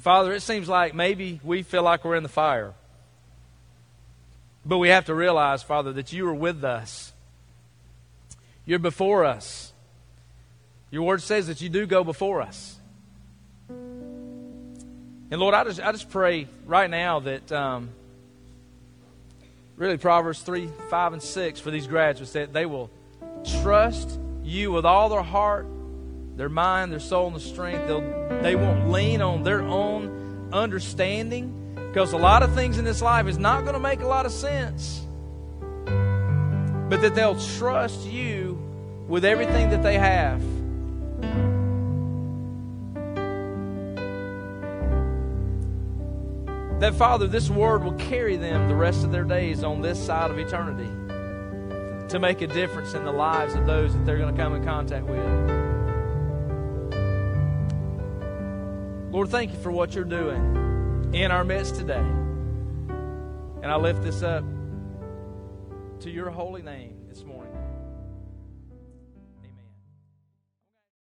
Father, 0.00 0.34
it 0.34 0.42
seems 0.42 0.68
like 0.68 0.94
maybe 0.94 1.40
we 1.42 1.62
feel 1.62 1.82
like 1.82 2.04
we're 2.04 2.16
in 2.16 2.22
the 2.22 2.28
fire. 2.28 2.74
But 4.68 4.78
we 4.78 4.90
have 4.90 5.06
to 5.06 5.14
realize, 5.14 5.62
Father, 5.62 5.94
that 5.94 6.12
you 6.12 6.28
are 6.28 6.34
with 6.34 6.62
us. 6.62 7.14
You're 8.66 8.78
before 8.78 9.24
us. 9.24 9.72
Your 10.90 11.04
word 11.04 11.22
says 11.22 11.46
that 11.46 11.62
you 11.62 11.70
do 11.70 11.86
go 11.86 12.04
before 12.04 12.42
us. 12.42 12.76
And 13.70 15.40
Lord, 15.40 15.54
I 15.54 15.64
just, 15.64 15.80
I 15.80 15.90
just 15.90 16.10
pray 16.10 16.48
right 16.66 16.90
now 16.90 17.20
that 17.20 17.50
um, 17.50 17.88
really 19.76 19.96
Proverbs 19.96 20.42
3, 20.42 20.68
5, 20.90 21.12
and 21.14 21.22
6 21.22 21.60
for 21.60 21.70
these 21.70 21.86
graduates 21.86 22.32
that 22.32 22.52
they 22.52 22.66
will 22.66 22.90
trust 23.62 24.20
you 24.44 24.70
with 24.70 24.84
all 24.84 25.08
their 25.08 25.22
heart, 25.22 25.66
their 26.36 26.50
mind, 26.50 26.92
their 26.92 27.00
soul, 27.00 27.28
and 27.28 27.36
their 27.36 27.40
strength. 27.40 27.86
They'll, 27.86 28.42
they 28.42 28.54
won't 28.54 28.90
lean 28.90 29.22
on 29.22 29.44
their 29.44 29.62
own 29.62 30.50
understanding 30.52 31.67
because 31.88 32.12
a 32.12 32.18
lot 32.18 32.42
of 32.42 32.54
things 32.54 32.76
in 32.76 32.84
this 32.84 33.00
life 33.00 33.26
is 33.26 33.38
not 33.38 33.62
going 33.62 33.72
to 33.72 33.80
make 33.80 34.02
a 34.02 34.06
lot 34.06 34.26
of 34.26 34.32
sense. 34.32 35.00
But 35.86 37.00
that 37.00 37.14
they'll 37.14 37.40
trust 37.56 38.06
you 38.06 38.62
with 39.08 39.24
everything 39.24 39.70
that 39.70 39.82
they 39.82 39.98
have. 39.98 40.40
That, 46.80 46.94
Father, 46.94 47.26
this 47.26 47.48
word 47.50 47.82
will 47.82 47.94
carry 47.94 48.36
them 48.36 48.68
the 48.68 48.74
rest 48.74 49.02
of 49.02 49.10
their 49.10 49.24
days 49.24 49.64
on 49.64 49.80
this 49.80 49.98
side 49.98 50.30
of 50.30 50.38
eternity 50.38 50.88
to 52.10 52.18
make 52.20 52.42
a 52.42 52.46
difference 52.46 52.92
in 52.94 53.04
the 53.04 53.12
lives 53.12 53.54
of 53.54 53.66
those 53.66 53.94
that 53.94 54.04
they're 54.04 54.18
going 54.18 54.34
to 54.34 54.40
come 54.40 54.54
in 54.54 54.62
contact 54.62 55.06
with. 55.06 55.18
Lord, 59.10 59.30
thank 59.30 59.52
you 59.52 59.58
for 59.58 59.72
what 59.72 59.94
you're 59.94 60.04
doing 60.04 60.68
in 61.12 61.30
our 61.30 61.44
midst 61.44 61.76
today. 61.76 62.04
And 63.62 63.66
I 63.66 63.76
lift 63.76 64.02
this 64.02 64.22
up 64.22 64.44
to 66.00 66.10
your 66.10 66.30
holy 66.30 66.62
name 66.62 66.96
this 67.08 67.24
morning. 67.24 67.47